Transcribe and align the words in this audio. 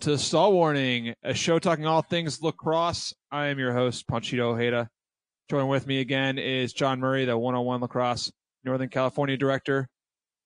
to 0.00 0.16
Stall 0.16 0.52
Warning, 0.52 1.14
a 1.22 1.34
show 1.34 1.58
talking 1.58 1.86
all 1.86 2.02
things 2.02 2.40
lacrosse. 2.40 3.12
I 3.30 3.46
am 3.46 3.58
your 3.58 3.72
host, 3.72 4.06
Panchito 4.06 4.54
Ojeda. 4.54 4.88
Joining 5.50 5.68
with 5.68 5.86
me 5.86 6.00
again 6.00 6.38
is 6.38 6.72
John 6.72 7.00
Murray, 7.00 7.24
the 7.24 7.36
101 7.36 7.80
Lacrosse 7.80 8.30
Northern 8.64 8.88
California 8.88 9.36
director, 9.36 9.88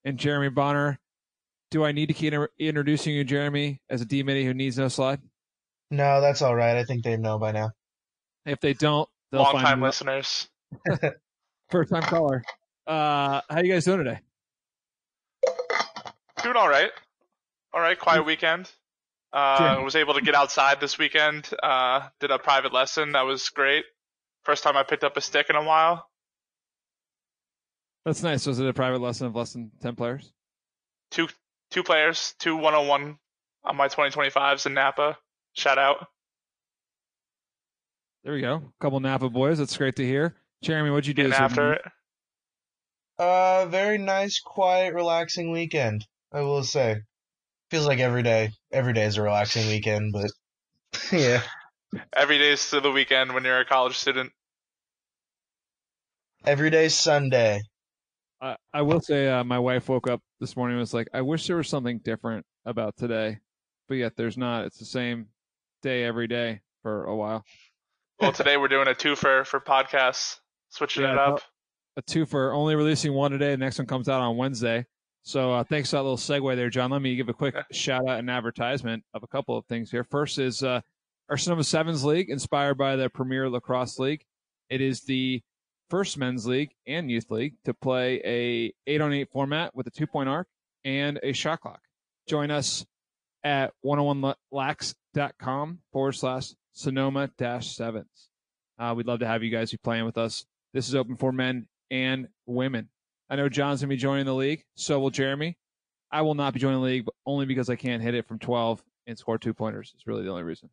and 0.04 0.18
Jeremy 0.18 0.48
Bonner. 0.48 0.98
Do 1.70 1.84
I 1.84 1.92
need 1.92 2.06
to 2.06 2.14
keep 2.14 2.32
introducing 2.58 3.14
you, 3.14 3.24
Jeremy, 3.24 3.80
as 3.90 4.00
a 4.00 4.04
D 4.04 4.22
mini 4.22 4.44
who 4.44 4.54
needs 4.54 4.78
no 4.78 4.88
slide? 4.88 5.20
No, 5.90 6.20
that's 6.20 6.42
all 6.42 6.54
right. 6.54 6.76
I 6.76 6.84
think 6.84 7.04
they 7.04 7.16
know 7.16 7.38
by 7.38 7.52
now. 7.52 7.70
If 8.46 8.60
they 8.60 8.72
don't, 8.72 9.08
they'll 9.32 9.42
long 9.42 9.52
find 9.52 9.66
time 9.66 9.82
listeners. 9.82 10.48
First 11.70 11.90
time 11.90 12.02
caller. 12.02 12.42
Uh, 12.86 13.40
how 13.50 13.60
you 13.60 13.72
guys 13.72 13.84
doing 13.84 13.98
today? 13.98 14.20
Doing 16.42 16.56
all 16.56 16.68
right. 16.68 16.90
All 17.72 17.80
right, 17.80 17.98
quiet 17.98 18.24
weekend. 18.24 18.70
Uh, 19.36 19.82
was 19.84 19.96
able 19.96 20.14
to 20.14 20.22
get 20.22 20.34
outside 20.34 20.80
this 20.80 20.98
weekend. 20.98 21.46
Uh, 21.62 22.08
did 22.20 22.30
a 22.30 22.38
private 22.38 22.72
lesson. 22.72 23.12
That 23.12 23.26
was 23.26 23.50
great. 23.50 23.84
First 24.44 24.62
time 24.62 24.78
I 24.78 24.82
picked 24.82 25.04
up 25.04 25.18
a 25.18 25.20
stick 25.20 25.50
in 25.50 25.56
a 25.56 25.62
while. 25.62 26.08
That's 28.06 28.22
nice. 28.22 28.46
Was 28.46 28.60
it 28.60 28.66
a 28.66 28.72
private 28.72 29.02
lesson 29.02 29.26
of 29.26 29.36
less 29.36 29.52
than 29.52 29.72
10 29.82 29.94
players? 29.94 30.32
Two 31.10 31.28
two 31.70 31.82
players, 31.82 32.34
two 32.38 32.56
101 32.56 33.18
on 33.64 33.76
my 33.76 33.88
2025s 33.88 34.64
in 34.64 34.72
Napa. 34.72 35.18
Shout 35.52 35.76
out. 35.76 36.06
There 38.24 38.32
we 38.32 38.40
go. 38.40 38.54
A 38.54 38.62
couple 38.80 39.00
Napa 39.00 39.28
boys. 39.28 39.58
That's 39.58 39.76
great 39.76 39.96
to 39.96 40.04
hear. 40.04 40.34
Jeremy, 40.62 40.88
what'd 40.88 41.06
you 41.06 41.14
do? 41.14 41.24
This 41.24 41.34
after 41.34 41.70
weekend? 41.70 41.86
it. 43.18 43.22
Uh, 43.22 43.66
very 43.66 43.98
nice, 43.98 44.40
quiet, 44.40 44.94
relaxing 44.94 45.50
weekend. 45.50 46.06
I 46.32 46.40
will 46.40 46.64
say. 46.64 47.02
Feels 47.70 47.86
like 47.86 47.98
every 47.98 48.22
day. 48.22 48.50
Every 48.72 48.92
day 48.92 49.04
is 49.04 49.16
a 49.16 49.22
relaxing 49.22 49.66
weekend, 49.68 50.12
but 50.12 50.30
yeah. 51.12 51.42
Every 52.14 52.38
day's 52.38 52.70
to 52.70 52.80
the 52.80 52.90
weekend 52.90 53.32
when 53.32 53.44
you're 53.44 53.60
a 53.60 53.64
college 53.64 53.96
student. 53.96 54.32
Every 56.44 56.70
day's 56.70 56.94
Sunday. 56.94 57.60
I, 58.40 58.56
I 58.72 58.82
will 58.82 59.00
say, 59.00 59.28
uh, 59.28 59.42
my 59.44 59.58
wife 59.58 59.88
woke 59.88 60.08
up 60.08 60.20
this 60.40 60.56
morning 60.56 60.76
and 60.76 60.80
was 60.80 60.94
like, 60.94 61.08
I 61.12 61.22
wish 61.22 61.46
there 61.46 61.56
was 61.56 61.68
something 61.68 61.98
different 62.04 62.44
about 62.64 62.96
today, 62.96 63.38
but 63.88 63.94
yet 63.94 64.16
there's 64.16 64.36
not. 64.36 64.66
It's 64.66 64.78
the 64.78 64.84
same 64.84 65.28
day 65.82 66.04
every 66.04 66.28
day 66.28 66.60
for 66.82 67.04
a 67.04 67.16
while. 67.16 67.44
Well, 68.20 68.32
today 68.32 68.56
we're 68.56 68.68
doing 68.68 68.88
a 68.88 68.92
twofer 68.92 69.46
for 69.46 69.60
podcasts, 69.60 70.36
switching 70.68 71.02
Yeah, 71.02 71.12
it 71.12 71.18
up. 71.18 71.40
A 71.96 72.02
two 72.02 72.26
for 72.26 72.52
only 72.52 72.74
releasing 72.74 73.12
one 73.12 73.30
today. 73.30 73.50
The 73.52 73.56
next 73.56 73.78
one 73.78 73.86
comes 73.86 74.08
out 74.08 74.20
on 74.20 74.36
Wednesday. 74.36 74.86
So 75.26 75.52
uh, 75.52 75.64
thanks 75.64 75.90
for 75.90 75.96
that 75.96 76.02
little 76.04 76.16
segue 76.16 76.54
there, 76.54 76.70
John. 76.70 76.92
Let 76.92 77.02
me 77.02 77.16
give 77.16 77.28
a 77.28 77.34
quick 77.34 77.56
shout 77.72 78.08
out 78.08 78.20
and 78.20 78.30
advertisement 78.30 79.02
of 79.12 79.24
a 79.24 79.26
couple 79.26 79.58
of 79.58 79.66
things 79.66 79.90
here. 79.90 80.04
First 80.04 80.38
is 80.38 80.62
uh, 80.62 80.82
our 81.28 81.36
Sonoma 81.36 81.64
Sevens 81.64 82.04
League, 82.04 82.30
inspired 82.30 82.78
by 82.78 82.94
the 82.94 83.10
Premier 83.10 83.50
Lacrosse 83.50 83.98
League. 83.98 84.24
It 84.70 84.80
is 84.80 85.00
the 85.00 85.42
first 85.90 86.16
men's 86.16 86.46
league 86.46 86.70
and 86.86 87.10
youth 87.10 87.28
league 87.28 87.54
to 87.64 87.74
play 87.74 88.20
a 88.24 88.72
eight 88.88 89.00
on 89.00 89.12
eight 89.12 89.28
format 89.32 89.74
with 89.74 89.88
a 89.88 89.90
two 89.90 90.06
point 90.06 90.28
arc 90.28 90.46
and 90.84 91.18
a 91.24 91.32
shot 91.32 91.60
clock. 91.60 91.80
Join 92.28 92.52
us 92.52 92.86
at 93.42 93.72
101lax.com 93.84 95.80
forward 95.92 96.12
slash 96.12 96.52
Sonoma 96.72 97.30
dash 97.36 97.74
sevens. 97.74 98.28
Uh, 98.78 98.94
we'd 98.96 99.06
love 99.06 99.18
to 99.18 99.26
have 99.26 99.42
you 99.42 99.50
guys 99.50 99.72
be 99.72 99.76
playing 99.78 100.04
with 100.04 100.18
us. 100.18 100.46
This 100.72 100.88
is 100.88 100.94
open 100.94 101.16
for 101.16 101.32
men 101.32 101.66
and 101.90 102.28
women. 102.46 102.90
I 103.28 103.36
know 103.36 103.48
John's 103.48 103.80
going 103.80 103.88
to 103.88 103.96
be 103.96 104.00
joining 104.00 104.26
the 104.26 104.34
league. 104.34 104.64
So 104.74 105.00
will 105.00 105.10
Jeremy. 105.10 105.56
I 106.10 106.22
will 106.22 106.34
not 106.34 106.54
be 106.54 106.60
joining 106.60 106.80
the 106.80 106.86
league, 106.86 107.04
but 107.04 107.14
only 107.26 107.46
because 107.46 107.68
I 107.68 107.76
can't 107.76 108.02
hit 108.02 108.14
it 108.14 108.26
from 108.26 108.38
12 108.38 108.82
and 109.06 109.18
score 109.18 109.38
two 109.38 109.52
pointers. 109.52 109.92
It's 109.94 110.06
really 110.06 110.22
the 110.22 110.30
only 110.30 110.44
reason. 110.44 110.70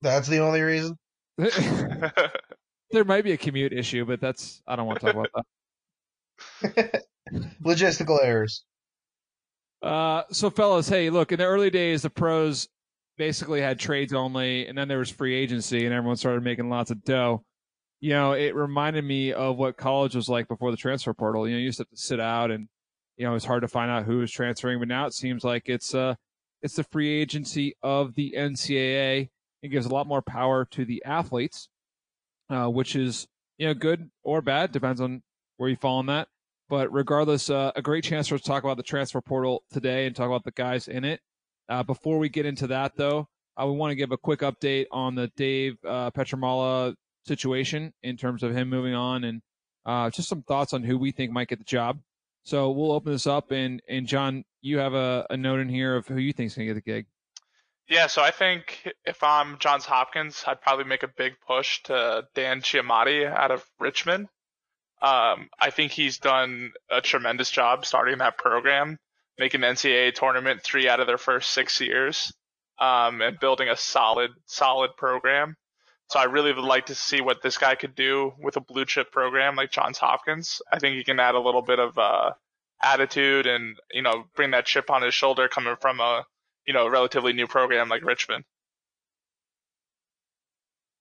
That's 0.00 0.26
the 0.26 0.38
only 0.38 0.62
reason. 0.62 0.98
there 1.38 3.04
might 3.04 3.24
be 3.24 3.32
a 3.32 3.36
commute 3.36 3.72
issue, 3.72 4.04
but 4.04 4.20
that's, 4.20 4.62
I 4.66 4.76
don't 4.76 4.86
want 4.86 5.00
to 5.00 5.06
talk 5.06 5.14
about 5.14 5.46
that. 6.62 7.04
Logistical 7.64 8.18
errors. 8.22 8.64
Uh, 9.82 10.22
so 10.30 10.50
fellas, 10.50 10.88
hey, 10.88 11.10
look, 11.10 11.32
in 11.32 11.38
the 11.38 11.44
early 11.44 11.70
days, 11.70 12.02
the 12.02 12.10
pros 12.10 12.68
basically 13.18 13.60
had 13.60 13.78
trades 13.78 14.12
only, 14.12 14.66
and 14.66 14.76
then 14.76 14.88
there 14.88 14.98
was 14.98 15.10
free 15.10 15.34
agency, 15.34 15.84
and 15.84 15.94
everyone 15.94 16.16
started 16.16 16.42
making 16.42 16.70
lots 16.70 16.90
of 16.90 17.02
dough. 17.04 17.44
You 18.02 18.10
know, 18.10 18.32
it 18.32 18.56
reminded 18.56 19.04
me 19.04 19.32
of 19.32 19.58
what 19.58 19.76
college 19.76 20.16
was 20.16 20.28
like 20.28 20.48
before 20.48 20.72
the 20.72 20.76
transfer 20.76 21.14
portal. 21.14 21.46
You 21.46 21.54
know, 21.54 21.60
you 21.60 21.66
used 21.66 21.78
to 21.78 21.84
to 21.84 21.96
sit 21.96 22.18
out, 22.18 22.50
and 22.50 22.68
you 23.16 23.24
know, 23.24 23.36
it's 23.36 23.44
hard 23.44 23.62
to 23.62 23.68
find 23.68 23.92
out 23.92 24.06
who 24.06 24.18
was 24.18 24.32
transferring. 24.32 24.80
But 24.80 24.88
now 24.88 25.06
it 25.06 25.14
seems 25.14 25.44
like 25.44 25.68
it's 25.68 25.94
uh, 25.94 26.16
it's 26.62 26.74
the 26.74 26.82
free 26.82 27.08
agency 27.08 27.76
of 27.80 28.16
the 28.16 28.34
NCAA. 28.36 29.30
It 29.62 29.68
gives 29.68 29.86
a 29.86 29.94
lot 29.94 30.08
more 30.08 30.20
power 30.20 30.64
to 30.72 30.84
the 30.84 31.04
athletes, 31.04 31.68
uh, 32.50 32.66
which 32.66 32.96
is 32.96 33.28
you 33.56 33.68
know 33.68 33.74
good 33.74 34.10
or 34.24 34.42
bad, 34.42 34.72
depends 34.72 35.00
on 35.00 35.22
where 35.58 35.70
you 35.70 35.76
fall 35.76 35.98
on 35.98 36.06
that. 36.06 36.26
But 36.68 36.92
regardless, 36.92 37.50
uh, 37.50 37.70
a 37.76 37.82
great 37.82 38.02
chance 38.02 38.26
for 38.26 38.34
us 38.34 38.40
to 38.40 38.48
talk 38.48 38.64
about 38.64 38.78
the 38.78 38.82
transfer 38.82 39.20
portal 39.20 39.62
today 39.72 40.06
and 40.06 40.16
talk 40.16 40.26
about 40.26 40.42
the 40.42 40.50
guys 40.50 40.88
in 40.88 41.04
it. 41.04 41.20
Uh, 41.68 41.84
before 41.84 42.18
we 42.18 42.28
get 42.28 42.46
into 42.46 42.66
that, 42.66 42.96
though, 42.96 43.28
we 43.56 43.70
want 43.70 43.92
to 43.92 43.94
give 43.94 44.10
a 44.10 44.18
quick 44.18 44.40
update 44.40 44.86
on 44.90 45.14
the 45.14 45.30
Dave 45.36 45.76
uh, 45.86 46.10
Petramala 46.10 46.96
situation 47.24 47.92
in 48.02 48.16
terms 48.16 48.42
of 48.42 48.54
him 48.54 48.68
moving 48.68 48.94
on 48.94 49.24
and 49.24 49.42
uh, 49.84 50.10
just 50.10 50.28
some 50.28 50.42
thoughts 50.42 50.72
on 50.72 50.82
who 50.82 50.98
we 50.98 51.12
think 51.12 51.32
might 51.32 51.48
get 51.48 51.58
the 51.58 51.64
job. 51.64 51.98
So 52.44 52.70
we'll 52.70 52.92
open 52.92 53.12
this 53.12 53.26
up, 53.26 53.52
and 53.52 53.80
and 53.88 54.06
John, 54.06 54.44
you 54.60 54.78
have 54.78 54.94
a, 54.94 55.26
a 55.30 55.36
note 55.36 55.60
in 55.60 55.68
here 55.68 55.94
of 55.94 56.08
who 56.08 56.16
you 56.16 56.32
think's 56.32 56.56
going 56.56 56.66
to 56.66 56.74
get 56.74 56.84
the 56.84 56.90
gig. 56.90 57.06
Yeah, 57.88 58.06
so 58.06 58.22
I 58.22 58.30
think 58.30 58.88
if 59.04 59.22
I'm 59.22 59.58
Johns 59.58 59.84
Hopkins, 59.84 60.42
I'd 60.46 60.60
probably 60.60 60.84
make 60.84 61.02
a 61.02 61.08
big 61.08 61.34
push 61.46 61.82
to 61.84 62.26
Dan 62.34 62.62
Chemotti 62.62 63.30
out 63.30 63.50
of 63.50 63.64
Richmond. 63.78 64.28
Um, 65.00 65.50
I 65.60 65.70
think 65.70 65.92
he's 65.92 66.18
done 66.18 66.72
a 66.90 67.00
tremendous 67.00 67.50
job 67.50 67.84
starting 67.84 68.18
that 68.18 68.38
program, 68.38 68.98
making 69.38 69.60
the 69.60 69.66
NCAA 69.66 70.14
tournament 70.14 70.62
three 70.62 70.88
out 70.88 71.00
of 71.00 71.06
their 71.06 71.18
first 71.18 71.50
six 71.50 71.80
years, 71.80 72.32
um, 72.78 73.20
and 73.20 73.38
building 73.38 73.68
a 73.68 73.76
solid, 73.76 74.30
solid 74.46 74.96
program. 74.96 75.56
So 76.12 76.18
I 76.18 76.24
really 76.24 76.52
would 76.52 76.62
like 76.62 76.86
to 76.86 76.94
see 76.94 77.22
what 77.22 77.40
this 77.42 77.56
guy 77.56 77.74
could 77.74 77.94
do 77.94 78.34
with 78.38 78.56
a 78.56 78.60
blue 78.60 78.84
chip 78.84 79.10
program 79.10 79.56
like 79.56 79.70
Johns 79.70 79.96
Hopkins. 79.96 80.60
I 80.70 80.78
think 80.78 80.96
he 80.96 81.04
can 81.04 81.18
add 81.18 81.34
a 81.34 81.40
little 81.40 81.62
bit 81.62 81.78
of 81.78 81.96
uh, 81.96 82.32
attitude 82.82 83.46
and 83.46 83.76
you 83.90 84.02
know 84.02 84.24
bring 84.36 84.50
that 84.50 84.66
chip 84.66 84.90
on 84.90 85.02
his 85.02 85.14
shoulder 85.14 85.48
coming 85.48 85.74
from 85.80 86.00
a 86.00 86.26
you 86.66 86.74
know, 86.74 86.88
relatively 86.88 87.32
new 87.32 87.46
program 87.46 87.88
like 87.88 88.04
Richmond. 88.04 88.44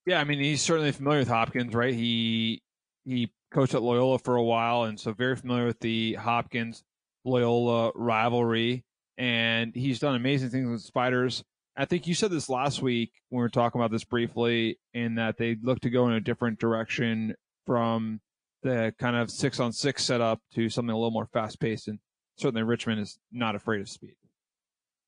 Yeah, 0.05 0.19
I 0.19 0.23
mean 0.23 0.39
he's 0.39 0.61
certainly 0.61 0.91
familiar 0.91 1.19
with 1.19 1.28
Hopkins, 1.28 1.73
right? 1.73 1.93
He 1.93 2.61
he 3.05 3.31
coached 3.51 3.75
at 3.75 3.83
Loyola 3.83 4.17
for 4.17 4.35
a 4.35 4.43
while, 4.43 4.83
and 4.83 4.99
so 4.99 5.13
very 5.13 5.35
familiar 5.35 5.66
with 5.66 5.79
the 5.79 6.13
Hopkins 6.13 6.83
Loyola 7.23 7.91
rivalry. 7.95 8.83
And 9.17 9.75
he's 9.75 9.99
done 9.99 10.16
amazing 10.16 10.49
things 10.49 10.69
with 10.69 10.81
Spiders. 10.81 11.43
I 11.81 11.86
think 11.86 12.06
you 12.06 12.14
said 12.14 12.30
this 12.30 12.47
last 12.47 12.84
week 12.84 13.12
when 13.30 13.40
we 13.40 13.42
were 13.42 13.50
talking 13.50 13.81
about 13.81 13.90
this 13.90 14.03
briefly, 14.03 14.78
in 14.94 15.16
that 15.16 15.38
they 15.38 15.58
look 15.64 15.80
to 15.80 15.90
go 15.90 16.06
in 16.06 16.14
a 16.14 16.22
different 16.22 16.59
direction 16.59 17.34
from 17.66 18.22
the 18.62 18.94
kind 19.00 19.16
of 19.16 19.31
six 19.31 19.59
on 19.59 19.74
six 19.74 20.06
setup 20.06 20.40
to 20.53 20.70
something 20.70 20.91
a 20.91 20.96
little 20.96 21.09
more 21.09 21.28
fast 21.34 21.59
paced. 21.59 21.88
And 21.88 21.97
certainly 22.38 22.62
Richmond 22.62 23.02
is 23.02 23.18
not 23.31 23.56
afraid 23.56 23.81
of 23.81 23.90
speed. 23.90 24.14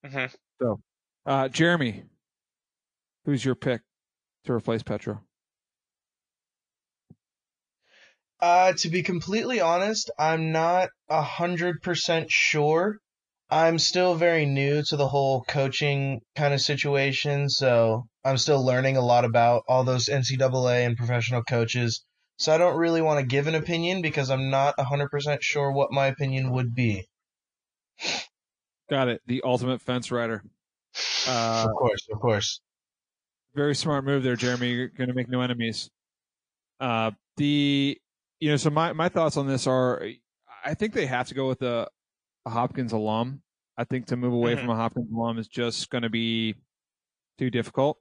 hmm 0.03 0.25
So, 0.59 0.79
uh, 1.27 1.47
Jeremy, 1.49 2.05
who's 3.25 3.45
your 3.45 3.53
pick 3.53 3.81
to 4.45 4.53
replace 4.53 4.81
Petro? 4.81 5.21
Uh, 8.39 8.73
to 8.73 8.89
be 8.89 9.03
completely 9.03 9.61
honest, 9.61 10.09
I'm 10.17 10.51
not 10.51 10.89
a 11.07 11.21
hundred 11.21 11.83
percent 11.83 12.31
sure. 12.31 12.97
I'm 13.53 13.77
still 13.77 14.15
very 14.15 14.47
new 14.47 14.81
to 14.87 14.95
the 14.95 15.07
whole 15.07 15.43
coaching 15.43 16.21
kind 16.35 16.55
of 16.55 16.61
situation, 16.61 17.49
so 17.49 18.07
I'm 18.25 18.39
still 18.39 18.65
learning 18.65 18.97
a 18.97 19.01
lot 19.05 19.25
about 19.25 19.61
all 19.67 19.83
those 19.83 20.05
NCAA 20.07 20.87
and 20.87 20.97
professional 20.97 21.43
coaches. 21.43 22.03
So 22.37 22.51
I 22.51 22.57
don't 22.57 22.77
really 22.77 23.01
want 23.03 23.19
to 23.19 23.25
give 23.27 23.45
an 23.45 23.53
opinion 23.53 24.01
because 24.01 24.31
I'm 24.31 24.49
not 24.49 24.73
a 24.79 24.83
hundred 24.83 25.09
percent 25.11 25.43
sure 25.43 25.71
what 25.71 25.91
my 25.91 26.07
opinion 26.07 26.51
would 26.51 26.73
be. 26.73 27.07
Got 28.89 29.07
it. 29.09 29.21
The 29.27 29.43
ultimate 29.45 29.81
fence 29.81 30.11
rider. 30.11 30.43
Uh, 31.27 31.67
Of 31.69 31.75
course, 31.75 32.07
of 32.11 32.19
course. 32.19 32.59
very 33.53 33.75
smart 33.75 34.03
move 34.03 34.23
there, 34.23 34.35
Jeremy. 34.35 34.69
You're 34.71 34.87
going 34.87 35.09
to 35.09 35.13
make 35.13 35.29
no 35.29 35.41
enemies. 35.41 35.91
Uh, 36.79 37.11
the 37.37 37.99
you 38.39 38.49
know, 38.49 38.57
so 38.57 38.71
my 38.71 38.93
my 38.93 39.09
thoughts 39.09 39.37
on 39.37 39.47
this 39.47 39.67
are, 39.67 40.03
I 40.65 40.73
think 40.73 40.93
they 40.93 41.05
have 41.05 41.27
to 41.27 41.35
go 41.35 41.47
with 41.47 41.61
a, 41.61 41.87
a 42.45 42.49
Hopkins 42.49 42.91
alum. 42.91 43.41
I 43.77 43.83
think 43.85 44.07
to 44.07 44.17
move 44.17 44.33
away 44.33 44.55
Mhm. 44.55 44.59
from 44.59 44.69
a 44.69 44.75
Hopkins 44.75 45.11
alum 45.11 45.37
is 45.39 45.47
just 45.47 45.89
going 45.89 46.03
to 46.03 46.09
be 46.09 46.55
too 47.37 47.49
difficult. 47.49 47.99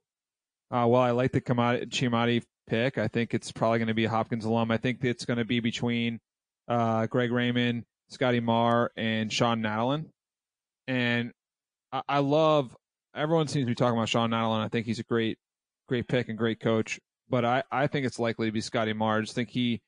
Uh, 0.70 0.86
while 0.86 1.02
I 1.02 1.10
like 1.10 1.32
the 1.32 1.40
Chemotti 1.40 2.42
pick, 2.66 2.98
I 2.98 3.08
think 3.08 3.34
it's 3.34 3.52
probably 3.52 3.78
going 3.78 3.88
to 3.88 3.94
be 3.94 4.04
a 4.04 4.10
Hopkins 4.10 4.44
alum. 4.44 4.70
I 4.70 4.76
think 4.76 5.04
it's 5.04 5.24
going 5.24 5.38
to 5.38 5.44
be 5.44 5.60
between 5.60 6.20
uh, 6.68 7.06
Greg 7.06 7.32
Raymond, 7.32 7.84
Scotty 8.08 8.40
Marr, 8.40 8.90
and 8.96 9.32
Shawn 9.32 9.60
Nadelen. 9.62 10.10
And 10.86 11.32
I, 11.92 12.02
I 12.08 12.18
love 12.18 12.76
everyone 13.14 13.48
seems 13.48 13.64
to 13.64 13.70
be 13.70 13.74
talking 13.74 13.96
about 13.98 14.08
Shawn 14.08 14.30
Nadelen. 14.30 14.64
I 14.64 14.68
think 14.68 14.86
he's 14.86 14.98
a 14.98 15.04
great, 15.04 15.38
great 15.88 16.08
pick 16.08 16.28
and 16.28 16.38
great 16.38 16.60
coach. 16.60 16.98
But 17.28 17.44
I, 17.44 17.62
I 17.70 17.86
think 17.86 18.06
it's 18.06 18.18
likely 18.18 18.46
to 18.46 18.52
be 18.52 18.60
Scotty 18.60 18.92
Marr. 18.92 19.18
I 19.18 19.20
just 19.22 19.34
think 19.34 19.50
he 19.50 19.80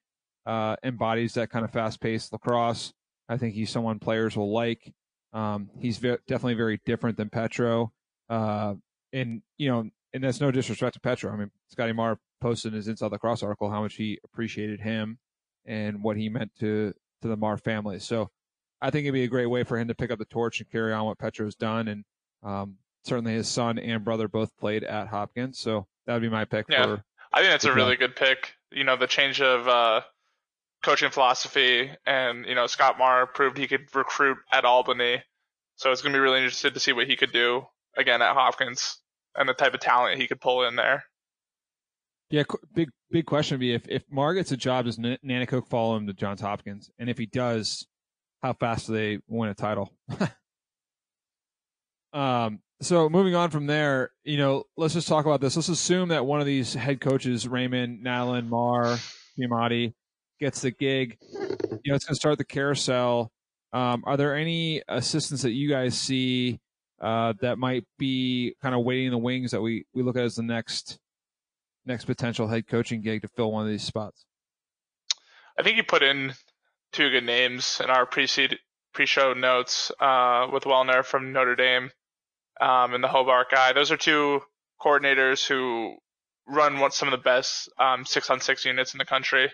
uh, 0.47 0.77
embodies 0.83 1.35
that 1.35 1.51
kind 1.51 1.65
of 1.65 1.71
fast 1.71 2.01
paced 2.01 2.33
lacrosse. 2.33 2.93
I 3.29 3.37
think 3.37 3.55
he's 3.55 3.71
someone 3.71 3.99
players 3.99 4.37
will 4.37 4.53
like. 4.53 4.93
Um, 5.33 5.71
he's 5.81 5.99
ve- 5.99 6.19
definitely 6.29 6.55
very 6.55 6.81
different 6.87 7.17
than 7.17 7.29
Petro. 7.31 7.93
Uh, 8.29 8.75
and, 9.13 9.43
you 9.59 9.71
know, 9.71 9.89
and 10.13 10.23
that's 10.23 10.41
no 10.41 10.51
disrespect 10.51 10.95
to 10.95 11.01
Petro. 11.01 11.33
I 11.33 11.37
mean, 11.37 11.51
Scotty 11.69 11.93
Marr 11.93 12.19
posted 12.41 12.73
in 12.73 12.77
his 12.77 12.89
Inside 12.89 13.11
Lacrosse 13.13 13.43
article 13.43 13.71
how 13.71 13.83
much 13.83 13.95
he 13.97 14.19
appreciated 14.25 14.81
him 14.81 15.19
and 15.67 16.03
what 16.03 16.17
he 16.17 16.29
meant 16.29 16.53
to, 16.61 16.93
to 17.23 17.29
the 17.29 17.37
Marr 17.37 17.57
family. 17.57 17.99
So 17.99 18.31
I 18.81 18.91
think 18.91 19.05
it'd 19.05 19.15
be 19.15 19.25
a 19.25 19.29
great 19.29 19.47
way 19.47 19.65
for 19.65 19.79
him 19.79 19.89
to 19.89 19.95
pick 19.95 20.11
up 20.11 20.19
the 20.19 20.25
torch 20.27 20.61
and 20.61 20.71
carry 20.71 20.93
on 20.93 21.07
what 21.07 21.19
Petro's 21.19 21.55
done. 21.57 21.89
And 21.89 22.05
um, 22.43 22.77
certainly 23.05 23.33
his 23.33 23.49
son 23.49 23.79
and 23.79 24.05
brother 24.05 24.29
both 24.29 24.57
played 24.59 24.85
at 24.85 25.09
Hopkins. 25.09 25.59
So 25.59 25.87
that 26.07 26.13
would 26.13 26.23
be 26.23 26.29
my 26.29 26.45
pick 26.45 26.67
Yeah. 26.69 26.85
for 26.85 27.05
I 27.33 27.41
think 27.41 27.51
that's 27.51 27.65
a 27.65 27.73
really 27.75 27.97
good 27.97 28.15
pick. 28.15 28.53
You 28.71 28.85
know, 28.85 28.97
the 28.97 29.09
change 29.09 29.41
of 29.41 29.67
uh, 29.67 30.03
coaching 30.85 31.11
philosophy, 31.11 31.91
and 32.07 32.47
you 32.47 32.55
know, 32.55 32.67
Scott 32.67 32.99
Marr 32.99 33.27
proved 33.27 33.59
he 33.59 33.67
could 33.67 33.93
recruit 33.95 34.39
at 34.53 34.65
Albany, 34.65 35.23
so 35.77 35.91
it's 35.91 36.03
gonna 36.03 36.13
be 36.13 36.21
really 36.21 36.39
interested 36.39 36.75
to 36.75 36.81
see 36.81 36.93
what 36.93 37.09
he 37.09 37.17
could 37.17 37.33
do 37.33 37.67
again 37.97 38.23
at 38.23 38.35
Hopkins 38.35 39.01
and 39.35 39.49
the 39.49 39.55
type 39.55 39.75
of 39.75 39.81
talent 39.81 40.21
he 40.21 40.29
could 40.29 40.41
pull 40.41 40.65
in 40.65 40.77
there. 40.77 41.05
Yeah, 42.31 42.45
big 42.75 42.91
big 43.11 43.27
question 43.27 43.57
would 43.57 43.61
be 43.61 43.75
if 43.75 43.89
if 43.89 44.05
Marr 44.11 44.35
gets 44.35 44.53
a 44.53 44.57
job, 44.57 44.85
does 44.85 44.99
N- 44.99 45.19
Nanacook 45.25 45.69
follow 45.69 45.97
him 45.97 46.07
to 46.07 46.13
Johns 46.13 46.41
Hopkins? 46.41 46.91
And 46.99 47.09
if 47.09 47.19
he 47.19 47.27
does, 47.27 47.87
how 48.43 48.53
fast 48.53 48.87
do 48.87 48.93
they 48.93 49.19
win 49.27 49.51
a 49.51 49.55
title? 49.55 49.93
um. 52.13 52.61
So 52.83 53.09
moving 53.09 53.35
on 53.35 53.51
from 53.51 53.67
there, 53.67 54.11
you 54.25 54.37
know, 54.37 54.65
let's 54.77 54.93
just 54.93 55.09
talk 55.09 55.25
about 55.25 55.41
this. 55.41 55.57
Let's 55.57 55.69
assume 55.69 56.11
that 56.11 56.27
one 56.27 56.41
of 56.41 56.47
these 56.47 56.75
head 56.75 57.01
coaches, 57.01 57.49
Raymond, 57.49 58.05
Nalin, 58.05 58.49
Marr, 58.49 58.99
Chemotti, 59.39 59.95
gets 60.45 60.61
the 60.61 60.71
gig. 60.71 61.17
You 61.31 61.39
know, 61.87 61.95
it's 61.95 62.05
going 62.05 62.15
to 62.15 62.21
start 62.21 62.37
the 62.37 62.45
carousel. 62.45 63.33
Um, 63.73 64.05
are 64.07 64.19
there 64.19 64.37
any 64.37 64.83
assistants 64.89 65.43
that 65.43 65.53
you 65.53 65.71
guys 65.71 65.99
see 65.99 66.61
uh, 67.01 67.33
that 67.41 67.57
might 67.57 67.85
be 67.99 68.55
kind 68.61 68.75
of 68.75 68.85
waiting 68.85 69.07
in 69.07 69.13
the 69.13 69.19
wings 69.19 69.53
that 69.53 69.63
we 69.63 69.87
we 69.95 70.03
look 70.03 70.17
at 70.17 70.25
as 70.25 70.35
the 70.35 70.43
next 70.43 70.99
next 71.87 72.05
potential 72.05 72.47
head 72.47 72.67
coaching 72.67 73.01
gig 73.01 73.23
to 73.23 73.29
fill 73.29 73.53
one 73.53 73.65
of 73.65 73.71
these 73.71 73.83
spots? 73.83 74.27
I 75.59 75.63
think 75.63 75.79
you 75.79 75.83
put 75.83 76.03
in 76.03 76.35
two 76.93 77.11
good 77.11 77.25
names 77.25 77.81
in 77.83 77.89
our 77.89 78.05
pre 78.05 78.29
pre-show 78.93 79.33
notes 79.33 79.91
uh, 79.99 80.47
with 80.53 80.65
Wellner 80.65 81.05
from 81.05 81.33
Notre 81.33 81.57
Dame 81.57 81.91
um, 82.61 82.95
and 82.95 83.03
the 83.03 83.09
Hobart 83.09 83.51
guy. 83.51 83.73
Those 83.73 83.91
are 83.91 83.97
two 83.97 84.41
coordinators 84.81 85.47
who 85.47 85.97
run 86.47 86.79
some 86.93 87.09
of 87.09 87.13
the 87.13 87.25
best 87.25 87.71
um, 87.81 88.05
six 88.05 88.29
on 88.29 88.41
six 88.41 88.67
units 88.67 88.93
in 88.93 88.99
the 88.99 89.07
country. 89.07 89.51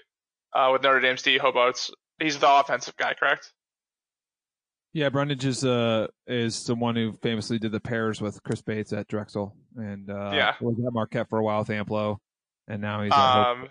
Uh, 0.53 0.71
with 0.73 0.83
Notre 0.83 1.01
Dame's 1.01 1.23
D 1.23 1.39
Hobart's, 1.39 1.91
he's 2.19 2.39
the 2.39 2.53
offensive 2.53 2.97
guy, 2.97 3.15
correct? 3.15 3.53
Yeah, 4.93 5.09
Brundage 5.09 5.45
is 5.45 5.65
uh 5.65 6.09
is 6.27 6.65
the 6.65 6.75
one 6.75 6.97
who 6.97 7.13
famously 7.23 7.59
did 7.61 7.71
the 7.71 7.79
pairs 7.79 8.21
with 8.21 8.43
Chris 8.43 8.61
Bates 8.61 8.93
at 8.93 9.07
Drexel, 9.07 9.55
and 9.77 10.11
uh, 10.11 10.33
Yeah. 10.35 10.55
was 10.61 10.77
at 10.85 10.93
Marquette 10.93 11.29
for 11.29 11.39
a 11.39 11.45
while 11.45 11.61
with 11.61 11.69
Amplo, 11.69 12.17
and 12.67 12.83
now 12.83 13.03
he's. 13.03 13.13
Um, 13.13 13.71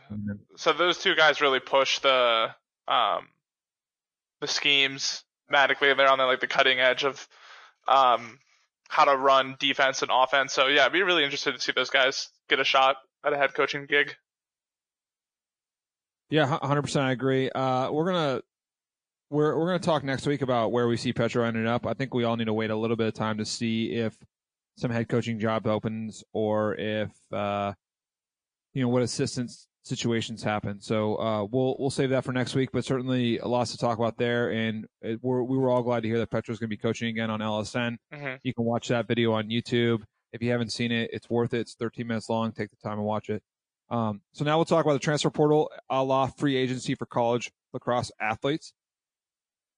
so 0.56 0.72
those 0.72 0.98
two 1.00 1.16
guys 1.16 1.42
really 1.42 1.60
push 1.60 2.00
the 2.00 2.56
um, 2.88 3.28
the 4.40 4.48
schemes 4.48 5.26
matically. 5.52 5.94
They're 5.94 6.10
on 6.10 6.20
the, 6.20 6.26
like 6.26 6.40
the 6.40 6.48
cutting 6.48 6.80
edge 6.80 7.04
of 7.04 7.28
um, 7.86 8.40
how 8.88 9.04
to 9.04 9.18
run 9.18 9.58
defense 9.60 10.02
and 10.02 10.12
offense. 10.14 10.54
So 10.54 10.68
yeah, 10.68 10.86
I'd 10.86 10.94
be 10.94 11.04
really 11.04 11.26
interested 11.26 11.54
to 11.54 11.60
see 11.60 11.74
those 11.76 11.90
guys 11.90 12.30
get 12.48 12.62
a 12.62 12.64
shot 12.64 12.96
at 13.26 13.34
a 13.34 13.38
head 13.38 13.54
coaching 13.54 13.88
gig. 13.90 14.16
Yeah, 16.30 16.46
hundred 16.62 16.84
percent, 16.84 17.06
I 17.06 17.12
agree. 17.12 17.50
Uh, 17.50 17.92
we're 17.92 18.06
gonna 18.06 18.42
we're 19.30 19.58
we're 19.58 19.68
gonna 19.68 19.80
talk 19.80 20.04
next 20.04 20.28
week 20.28 20.42
about 20.42 20.72
where 20.72 20.88
we 20.88 20.98
see 20.98 21.14
Petro 21.14 21.44
ending 21.44 21.68
up. 21.68 21.86
I 21.88 21.94
think 21.94 22.14
we 22.14 22.24
all 22.24 22.36
need 22.36 22.46
to 22.46 22.54
wait 22.54 22.70
a 22.70 22.76
little 22.76 22.96
bit 22.96 23.08
of 23.08 23.14
time 23.14 23.38
to 23.40 23.46
see 23.46 23.92
if 23.94 24.16
some 24.78 24.92
head 24.92 25.10
coaching 25.10 25.40
job 25.40 25.68
opens 25.68 26.24
or 26.34 26.76
if 26.76 27.12
uh, 27.34 27.74
you 28.74 28.81
know 28.81 28.90
what 28.90 29.02
assistant 29.02 29.52
situations 29.84 30.44
happen. 30.44 30.80
So 30.81 31.16
uh, 31.20 31.46
we'll 31.46 31.76
we'll 31.80 31.90
save 31.90 32.12
that 32.12 32.24
for 32.24 32.31
next 32.31 32.54
week. 32.56 32.70
But 32.72 32.86
certainly 32.86 33.40
lots 33.40 33.72
to 33.72 33.78
talk 33.78 33.98
about 33.98 34.18
there, 34.18 34.52
and 34.52 34.86
it, 35.02 35.20
we're, 35.24 35.42
we 35.44 35.58
were 35.58 35.70
all 35.70 35.81
glad 35.81 36.04
to 36.04 36.10
hear 36.10 36.20
that 36.20 36.30
Petro's 36.30 36.60
going 36.60 36.70
to 36.70 36.76
be 36.76 36.78
coaching 36.78 37.10
again 37.10 37.30
on 37.31 37.40
LSN. 37.40 37.98
hmm 38.14 38.34
You 38.44 38.54
can 38.54 38.66
watch 38.66 38.88
that 38.90 39.08
video 39.08 39.34
on 39.34 39.50
YouTube. 39.50 40.04
If 40.31 40.44
you 40.44 40.52
haven't 40.52 40.72
seen 40.72 40.92
it, 40.92 41.10
it's 41.12 41.28
worth 41.28 41.56
it. 41.56 41.62
It's 41.62 41.74
13 41.74 42.06
minutes 42.06 42.30
long. 42.30 42.52
Take 42.52 42.70
the 42.70 42.78
time 42.78 43.00
and 43.00 43.04
watch 43.08 43.30
it. 43.30 43.42
Um, 43.91 44.21
so 44.33 44.45
now 44.45 44.57
we'll 44.57 44.65
talk 44.65 44.86
about 44.86 44.94
the 44.94 45.00
transfer 45.00 45.30
portal, 45.30 45.71
a 45.89 46.03
la 46.03 46.27
free 46.27 46.56
agency 46.56 46.95
for 46.95 47.06
college 47.06 47.51
lacrosse 47.74 48.12
athletes. 48.19 48.74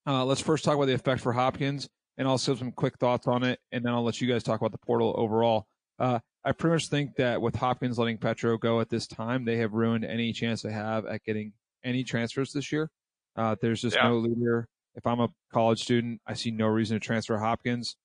Uh, 0.05 0.25
let's 0.25 0.41
first 0.41 0.65
talk 0.65 0.75
about 0.75 0.85
the 0.87 0.93
effect 0.93 1.21
for 1.21 1.31
Hopkins 1.33 1.87
and 2.17 2.27
also 2.27 2.55
some 2.55 2.71
quick 2.71 2.97
thoughts 2.97 3.27
on 3.27 3.43
it, 3.43 3.59
and 3.71 3.85
then 3.85 3.93
I'll 3.93 4.03
let 4.03 4.19
you 4.19 4.27
guys 4.31 4.43
talk 4.43 4.59
about 4.59 4.71
the 4.71 4.77
portal 4.79 5.13
overall. 5.17 5.65
Uh, 5.99 6.19
I 6.43 6.51
pretty 6.51 6.73
much 6.73 6.87
think 6.87 7.15
that 7.17 7.41
with 7.41 7.55
Hopkins 7.55 7.99
letting 7.99 8.17
Petro 8.17 8.57
go 8.57 8.81
at 8.81 8.89
this 8.89 9.07
time, 9.07 9.45
they 9.45 9.57
have 9.57 9.73
ruined 9.73 10.03
any 10.03 10.33
chance 10.33 10.61
they 10.63 10.71
have 10.71 11.05
at 11.05 11.23
getting 11.23 11.53
any 11.83 12.03
transfers 12.03 12.51
this 12.51 12.71
year. 12.71 12.89
Uh, 13.35 13.55
there's 13.61 13.81
just 13.81 13.95
Yeah. 13.95 14.09
no 14.09 14.17
leader. 14.17 14.67
If 14.95 15.05
I'm 15.05 15.19
a 15.19 15.29
college 15.53 15.79
student, 15.81 16.19
I 16.25 16.33
see 16.33 16.51
no 16.51 16.67
reason 16.67 16.95
to 16.95 16.99
transfer 16.99 17.37
Hopkins. 17.37 17.95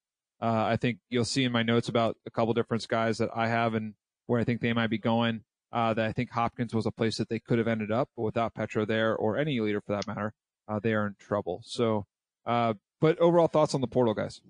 Uh, 0.40 0.64
I 0.66 0.76
think 0.76 0.98
you'll 1.08 1.24
see 1.24 1.44
in 1.44 1.52
my 1.52 1.62
notes 1.62 1.88
about 1.88 2.16
a 2.26 2.30
couple 2.30 2.52
different 2.54 2.86
guys 2.86 3.18
that 3.18 3.30
I 3.34 3.48
have 3.48 3.74
and 3.74 3.94
where 4.26 4.38
I 4.38 4.44
think 4.44 4.60
they 4.60 4.72
might 4.74 4.90
be 4.90 4.98
going. 4.98 5.42
Uh, 5.72 5.92
that 5.92 6.06
I 6.06 6.12
think 6.12 6.30
Hopkins 6.30 6.74
was 6.74 6.86
a 6.86 6.92
place 6.92 7.18
that 7.18 7.28
they 7.28 7.40
could 7.40 7.58
have 7.58 7.66
ended 7.66 7.90
up, 7.90 8.08
but 8.16 8.22
without 8.22 8.54
Petro 8.54 8.86
there 8.86 9.16
or 9.16 9.36
any 9.36 9.60
leader 9.60 9.80
for 9.80 9.92
that 9.92 10.06
matter, 10.06 10.32
uh, 10.68 10.78
they 10.78 10.94
are 10.94 11.06
in 11.06 11.16
trouble. 11.18 11.60
So, 11.64 12.06
uh, 12.46 12.74
but 13.00 13.18
overall 13.18 13.48
thoughts 13.48 13.74
on 13.74 13.80
the 13.80 13.88
portal, 13.88 14.14
guys? 14.14 14.40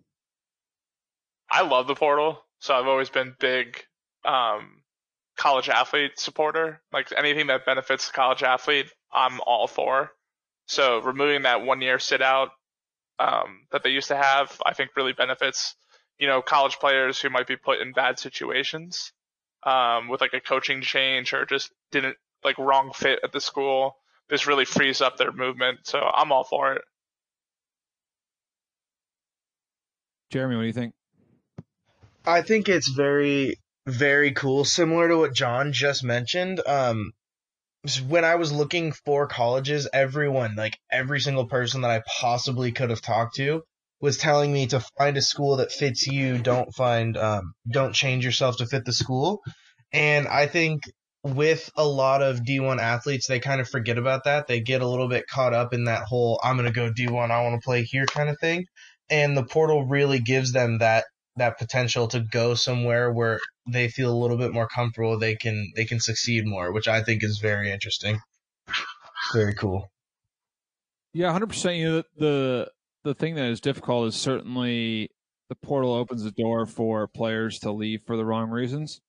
I 1.51 1.63
love 1.63 1.87
the 1.87 1.95
portal, 1.95 2.43
so 2.59 2.75
I've 2.75 2.87
always 2.87 3.09
been 3.09 3.35
big 3.41 3.83
um, 4.25 4.83
college 5.37 5.69
athlete 5.69 6.19
supporter. 6.19 6.83
Like 6.93 7.09
anything 7.17 7.47
that 7.49 7.65
benefits 7.65 8.09
the 8.09 8.12
college 8.12 8.43
athlete, 8.43 8.87
I'm 9.12 9.41
all 9.41 9.67
for. 9.67 10.12
So 10.67 11.01
removing 11.01 11.43
that 11.43 11.62
one 11.62 11.81
year 11.81 11.99
sit 11.99 12.21
out 12.21 12.51
um, 13.19 13.67
that 13.73 13.83
they 13.83 13.91
used 13.91 14.09
to 14.09 14.17
have, 14.17 14.61
I 14.67 14.75
think 14.75 14.91
really 14.97 15.12
benefits 15.12 15.75
you 16.19 16.27
know 16.27 16.43
college 16.43 16.79
players 16.79 17.21
who 17.21 17.31
might 17.31 17.47
be 17.47 17.57
put 17.57 17.81
in 17.81 17.93
bad 17.93 18.19
situations 18.19 19.12
um, 19.66 20.08
with 20.08 20.20
like 20.20 20.32
a 20.32 20.40
coaching 20.40 20.80
change 20.80 21.32
or 21.35 21.44
just 21.44 21.70
didn't 21.90 22.16
like 22.44 22.56
wrong 22.56 22.92
fit 22.94 23.18
at 23.23 23.32
the 23.32 23.40
school. 23.40 23.96
This 24.30 24.46
really 24.46 24.64
frees 24.64 25.00
up 25.00 25.18
their 25.18 25.32
movement, 25.32 25.80
so 25.82 25.99
I'm 26.00 26.32
all 26.32 26.44
for 26.44 26.75
it. 26.75 26.82
Jeremy, 30.30 30.56
what 30.56 30.62
do 30.62 30.66
you 30.68 30.73
think? 30.73 30.94
I 32.25 32.42
think 32.42 32.68
it's 32.68 32.88
very, 32.88 33.56
very 33.87 34.32
cool. 34.32 34.64
Similar 34.64 35.08
to 35.08 35.18
what 35.18 35.35
John 35.35 35.73
just 35.73 36.02
mentioned. 36.02 36.61
Um, 36.66 37.12
when 38.08 38.25
I 38.25 38.35
was 38.35 38.52
looking 38.52 38.92
for 38.92 39.28
colleges, 39.28 39.88
everyone, 39.92 40.56
like 40.56 40.78
every 40.90 41.20
single 41.20 41.46
person 41.46 41.82
that 41.82 41.90
I 41.90 42.02
possibly 42.20 42.73
could 42.73 42.90
have 42.90 43.00
talked 43.00 43.37
to, 43.37 43.62
was 44.00 44.19
telling 44.19 44.53
me 44.53 44.67
to 44.69 44.81
find 44.99 45.17
a 45.17 45.23
school 45.23 45.57
that 45.57 45.73
fits 45.73 46.07
you. 46.07 46.38
Don't 46.38 46.75
find, 46.75 47.17
um, 47.17 47.55
don't 47.71 47.95
change 47.95 48.25
yourself 48.25 48.59
to 48.59 48.67
fit 48.67 48.85
the 48.85 48.93
school. 48.93 49.41
And 49.93 50.29
I 50.29 50.47
think 50.47 50.83
with 51.23 51.71
a 51.76 51.87
lot 51.87 52.23
of 52.23 52.45
D1 52.45 52.79
athletes, 52.79 53.26
they 53.26 53.41
kind 53.41 53.61
of 53.61 53.69
forget 53.69 53.99
about 53.99 54.25
that. 54.25 54.47
They 54.47 54.61
get 54.61 54.83
a 54.83 54.88
little 54.88 55.09
bit 55.09 55.26
caught 55.29 55.55
up 55.55 55.73
in 55.75 55.85
that 55.85 56.05
whole 56.05 56.41
"I'm 56.43 56.57
gonna 56.57 56.71
go 56.73 56.93
D1, 56.93 57.31
I 57.31 57.43
want 57.43 57.61
to 57.61 57.65
play 57.65 57.83
here" 57.83 58.07
kind 58.07 58.29
of 58.29 58.38
thing. 58.41 58.67
And 59.11 59.37
the 59.37 59.45
portal 59.45 59.85
really 59.87 60.21
gives 60.21 60.53
them 60.53 60.79
that 60.79 61.05
that 61.37 61.59
potential 61.59 62.09
to 62.09 62.21
go 62.21 62.55
somewhere 62.55 63.12
where 63.12 63.38
they 63.71 63.88
feel 63.88 64.12
a 64.12 64.17
little 64.19 64.38
bit 64.38 64.53
more 64.53 64.69
comfortable 64.69 65.19
they 65.19 65.37
can 65.37 65.71
they 65.76 65.85
can 65.85 66.00
succeed 66.00 66.47
more 66.47 66.73
which 66.73 66.88
i 66.88 67.03
think 67.03 67.23
is 67.23 67.38
very 67.43 67.71
interesting 67.71 68.19
very 69.35 69.55
cool 69.55 69.91
Yeah, 71.12 71.33
hundred 71.33 71.49
percent. 71.49 71.76
You 71.76 71.88
know, 71.88 72.03
the 72.17 72.71
the 73.07 73.15
thing 73.15 73.37
that 73.37 73.47
is 73.47 73.61
difficult 73.61 74.09
is 74.09 74.17
certainly 74.17 75.09
the 75.49 75.55
portal 75.55 75.95
opens 75.95 76.25
the 76.25 76.33
door 76.33 76.67
for 76.67 77.07
players 77.07 77.61
to 77.61 77.71
leave 77.71 78.03
for 78.05 78.17
the 78.17 78.25
wrong 78.25 78.51
reasons. 78.51 79.01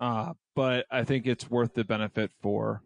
Uh, 0.00 0.32
but 0.56 0.86
I 0.90 1.04
think 1.04 1.26
it's 1.26 1.50
worth 1.50 1.74
the 1.74 1.84
benefit 1.84 2.30
for 2.40 2.82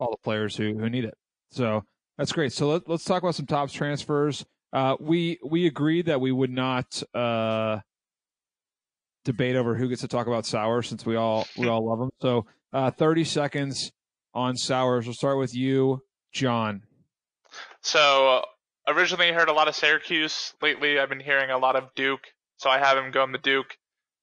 all 0.00 0.10
the 0.10 0.24
players 0.24 0.56
who 0.56 0.74
who 0.78 0.88
need 0.88 1.04
it. 1.04 1.14
So 1.50 1.84
that's 2.16 2.32
great. 2.32 2.52
So 2.52 2.68
let, 2.68 2.88
let's 2.88 3.04
talk 3.04 3.22
about 3.22 3.34
some 3.34 3.46
tops 3.46 3.72
transfers. 3.74 4.44
Uh, 4.72 4.96
we 4.98 5.38
we 5.44 5.66
agreed 5.66 6.06
that 6.06 6.20
we 6.20 6.32
would 6.32 6.50
not 6.50 7.02
uh, 7.14 7.80
debate 9.24 9.54
over 9.54 9.76
who 9.76 9.88
gets 9.88 10.00
to 10.00 10.08
talk 10.08 10.26
about 10.26 10.46
Sowers 10.46 10.88
since 10.88 11.04
we 11.04 11.14
all 11.14 11.46
we 11.58 11.68
all 11.68 11.86
love 11.86 12.00
him. 12.00 12.10
So 12.22 12.46
uh, 12.72 12.90
thirty 12.90 13.24
seconds 13.24 13.92
on 14.32 14.56
Sowers. 14.56 15.06
We'll 15.06 15.14
start 15.14 15.38
with 15.38 15.54
you, 15.54 16.00
John. 16.32 16.84
So 17.82 18.42
originally 18.86 19.28
I 19.28 19.32
heard 19.32 19.48
a 19.48 19.52
lot 19.52 19.68
of 19.68 19.74
Syracuse. 19.74 20.54
Lately 20.62 20.98
I've 20.98 21.08
been 21.08 21.20
hearing 21.20 21.50
a 21.50 21.58
lot 21.58 21.76
of 21.76 21.94
Duke. 21.94 22.26
So 22.58 22.70
I 22.70 22.78
have 22.78 22.96
him 22.96 23.10
going 23.10 23.32
to 23.32 23.38
Duke, 23.38 23.76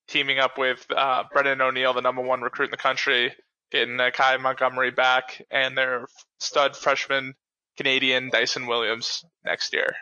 teaming 0.07 0.39
up 0.39 0.57
with 0.57 0.85
uh, 0.95 1.23
Brennan 1.31 1.61
O'Neill, 1.61 1.93
the 1.93 2.01
number 2.01 2.21
one 2.21 2.41
recruit 2.41 2.65
in 2.65 2.71
the 2.71 2.77
country, 2.77 3.33
getting 3.71 3.99
uh, 3.99 4.09
Kai 4.13 4.37
Montgomery 4.37 4.91
back, 4.91 5.45
and 5.51 5.77
their 5.77 6.07
stud 6.39 6.75
freshman 6.75 7.35
Canadian 7.77 8.29
Dyson 8.29 8.67
Williams 8.67 9.25
next 9.43 9.73
year. 9.73 9.95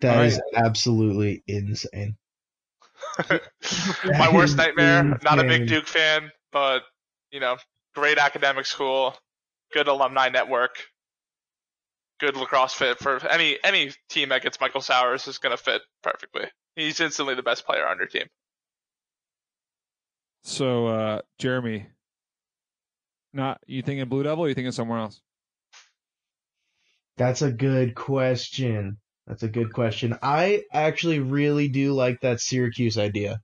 That 0.00 0.18
All 0.18 0.24
is 0.24 0.40
absolutely 0.54 1.42
insane. 1.46 2.16
My 4.04 4.32
worst 4.32 4.56
nightmare. 4.56 5.18
Not 5.22 5.38
a 5.38 5.44
big 5.44 5.66
Duke 5.66 5.86
fan, 5.86 6.30
but 6.52 6.82
you 7.30 7.40
know, 7.40 7.56
great 7.94 8.18
academic 8.18 8.66
school, 8.66 9.14
good 9.74 9.88
alumni 9.88 10.28
network, 10.28 10.76
good 12.20 12.36
lacrosse 12.36 12.72
fit 12.72 12.98
for 12.98 13.26
any 13.28 13.58
any 13.62 13.90
team 14.08 14.30
that 14.30 14.42
gets 14.42 14.60
Michael 14.60 14.80
Sowers 14.80 15.28
is 15.28 15.38
going 15.38 15.54
to 15.54 15.62
fit 15.62 15.82
perfectly. 16.02 16.44
He's 16.76 17.00
instantly 17.00 17.34
the 17.34 17.42
best 17.42 17.66
player 17.66 17.86
on 17.86 17.98
your 17.98 18.06
team. 18.06 18.26
So, 20.44 20.86
uh, 20.86 21.20
Jeremy, 21.38 21.86
not 23.32 23.60
you 23.66 23.82
thinking 23.82 24.08
Blue 24.08 24.22
Devil? 24.22 24.44
Or 24.44 24.48
you 24.48 24.54
thinking 24.54 24.72
somewhere 24.72 25.00
else? 25.00 25.20
That's 27.16 27.42
a 27.42 27.52
good 27.52 27.94
question. 27.94 28.98
That's 29.26 29.42
a 29.42 29.48
good 29.48 29.72
question. 29.72 30.18
I 30.22 30.62
actually 30.72 31.20
really 31.20 31.68
do 31.68 31.94
like 31.94 32.20
that 32.20 32.40
Syracuse 32.40 32.98
idea. 32.98 33.40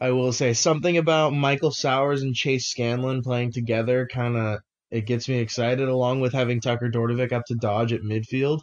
I 0.00 0.12
will 0.12 0.32
say 0.32 0.54
something 0.54 0.96
about 0.96 1.32
Michael 1.32 1.72
Sowers 1.72 2.22
and 2.22 2.34
Chase 2.34 2.70
Scanlon 2.70 3.22
playing 3.22 3.52
together 3.52 4.08
kind 4.10 4.36
of 4.36 4.60
it 4.90 5.02
gets 5.06 5.28
me 5.28 5.38
excited 5.38 5.88
along 5.88 6.20
with 6.20 6.32
having 6.32 6.60
Tucker 6.60 6.88
Dordevic 6.90 7.32
up 7.32 7.44
to 7.46 7.54
dodge 7.54 7.92
at 7.92 8.02
midfield. 8.02 8.60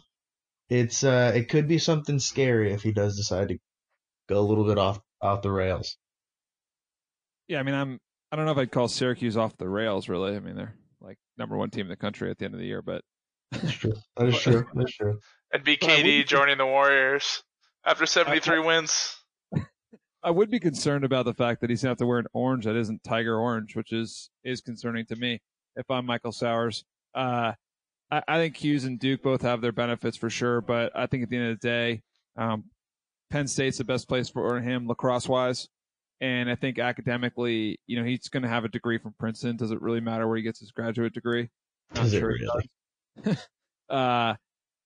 It's 0.68 1.04
uh 1.04 1.32
it 1.34 1.48
could 1.48 1.68
be 1.68 1.78
something 1.78 2.18
scary 2.18 2.72
if 2.72 2.82
he 2.82 2.92
does 2.92 3.16
decide 3.16 3.48
to 3.48 3.58
go 4.28 4.38
a 4.38 4.42
little 4.42 4.64
bit 4.66 4.78
off 4.78 4.98
off 5.20 5.42
the 5.42 5.50
rails. 5.52 5.96
Yeah, 7.48 7.60
I 7.60 7.62
mean, 7.62 7.74
I'm. 7.74 8.00
I 8.32 8.36
don't 8.36 8.44
know 8.44 8.52
if 8.52 8.58
I'd 8.58 8.72
call 8.72 8.88
Syracuse 8.88 9.36
off 9.36 9.56
the 9.56 9.68
rails. 9.68 10.08
Really, 10.08 10.34
I 10.34 10.40
mean, 10.40 10.56
they're 10.56 10.74
like 11.00 11.18
number 11.38 11.56
one 11.56 11.70
team 11.70 11.82
in 11.82 11.88
the 11.90 11.96
country 11.96 12.30
at 12.30 12.38
the 12.38 12.44
end 12.44 12.54
of 12.54 12.60
the 12.60 12.66
year. 12.66 12.82
But 12.82 13.02
That's 13.52 13.72
true. 13.72 13.94
That 14.16 14.28
is 14.28 14.40
true. 14.40 14.66
That's 14.74 14.92
true. 14.96 15.18
And 15.52 15.62
But 15.64 15.70
I 15.70 15.76
BKD 15.76 16.02
wouldn't- 16.04 16.26
joining 16.28 16.58
the 16.58 16.66
Warriors 16.66 17.44
after 17.84 18.04
73 18.04 18.58
wins. 18.58 19.14
I 20.24 20.30
would 20.32 20.50
be 20.50 20.58
concerned 20.58 21.04
about 21.04 21.24
the 21.24 21.34
fact 21.34 21.60
that 21.60 21.70
he's 21.70 21.82
gonna 21.82 21.92
have 21.92 21.98
to 21.98 22.06
wear 22.06 22.18
an 22.18 22.26
orange 22.34 22.64
that 22.64 22.74
isn't 22.74 23.04
tiger 23.04 23.38
orange, 23.38 23.76
which 23.76 23.92
is 23.92 24.28
is 24.42 24.60
concerning 24.60 25.06
to 25.06 25.14
me. 25.14 25.38
If 25.76 25.90
I'm 25.90 26.06
Michael 26.06 26.32
Sowers, 26.32 26.84
uh, 27.14 27.52
I, 28.10 28.22
I 28.26 28.38
think 28.38 28.56
'Cuse 28.56 28.84
and 28.84 28.98
Duke 28.98 29.22
both 29.22 29.42
have 29.42 29.60
their 29.60 29.72
benefits 29.72 30.16
for 30.16 30.30
sure, 30.30 30.60
but 30.60 30.92
I 30.94 31.06
think 31.06 31.22
at 31.22 31.30
the 31.30 31.36
end 31.36 31.50
of 31.52 31.60
the 31.60 31.68
day, 31.68 32.02
um, 32.36 32.64
Penn 33.30 33.46
State's 33.46 33.78
the 33.78 33.84
best 33.84 34.08
place 34.08 34.28
for 34.28 34.60
him 34.60 34.86
lacrosse 34.86 35.28
wise. 35.28 35.68
And 36.20 36.48
I 36.48 36.54
think 36.54 36.78
academically, 36.78 37.78
you 37.86 37.98
know, 37.98 38.04
he's 38.04 38.28
going 38.28 38.42
to 38.42 38.48
have 38.48 38.64
a 38.64 38.68
degree 38.68 38.98
from 38.98 39.14
Princeton. 39.18 39.56
Does 39.56 39.70
it 39.70 39.82
really 39.82 40.00
matter 40.00 40.26
where 40.26 40.36
he 40.36 40.42
gets 40.42 40.60
his 40.60 40.72
graduate 40.72 41.12
degree? 41.12 41.50
Not 41.94 42.04
Does 42.04 42.14
it 42.14 42.22
really? 42.22 42.70
uh, 43.90 44.34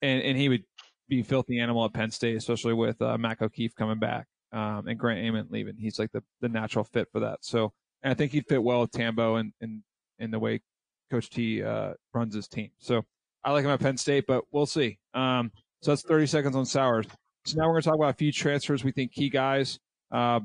and 0.01 0.21
and 0.23 0.37
he 0.37 0.49
would 0.49 0.63
be 1.07 1.23
filthy 1.23 1.59
animal 1.59 1.85
at 1.85 1.93
Penn 1.93 2.11
State, 2.11 2.35
especially 2.35 2.73
with 2.73 3.01
uh, 3.01 3.17
Mac 3.17 3.41
O'Keefe 3.41 3.75
coming 3.75 3.99
back 3.99 4.27
um, 4.51 4.87
and 4.87 4.99
Grant 4.99 5.25
Ament 5.25 5.51
leaving. 5.51 5.75
He's 5.77 5.99
like 5.99 6.11
the, 6.11 6.23
the 6.41 6.49
natural 6.49 6.83
fit 6.83 7.07
for 7.11 7.21
that. 7.21 7.39
So, 7.41 7.71
and 8.03 8.11
I 8.11 8.13
think 8.13 8.31
he'd 8.31 8.47
fit 8.47 8.61
well 8.61 8.81
with 8.81 8.91
Tambo 8.91 9.35
and 9.35 9.53
and 9.61 9.83
in 10.19 10.31
the 10.31 10.39
way 10.39 10.61
Coach 11.11 11.29
T 11.29 11.63
uh, 11.63 11.93
runs 12.13 12.33
his 12.33 12.47
team. 12.47 12.71
So 12.79 13.03
I 13.43 13.51
like 13.51 13.65
him 13.65 13.71
at 13.71 13.79
Penn 13.79 13.97
State, 13.97 14.25
but 14.27 14.45
we'll 14.51 14.65
see. 14.65 14.97
Um, 15.13 15.51
so 15.81 15.91
that's 15.91 16.03
30 16.03 16.27
seconds 16.27 16.55
on 16.55 16.65
Sowers. 16.65 17.05
So 17.45 17.57
now 17.57 17.65
we're 17.65 17.73
going 17.73 17.81
to 17.81 17.89
talk 17.89 17.95
about 17.95 18.11
a 18.11 18.17
few 18.17 18.31
transfers 18.31 18.83
we 18.83 18.91
think 18.91 19.11
key 19.11 19.29
guys. 19.29 19.79
Uh, 20.11 20.41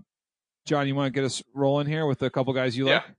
John, 0.67 0.89
you 0.89 0.95
want 0.95 1.13
to 1.13 1.19
get 1.19 1.25
us 1.25 1.43
rolling 1.55 1.87
here 1.87 2.07
with 2.07 2.23
a 2.23 2.31
couple 2.31 2.53
guys 2.53 2.77
you 2.77 2.87
like? 2.87 3.03
Yeah. 3.07 3.13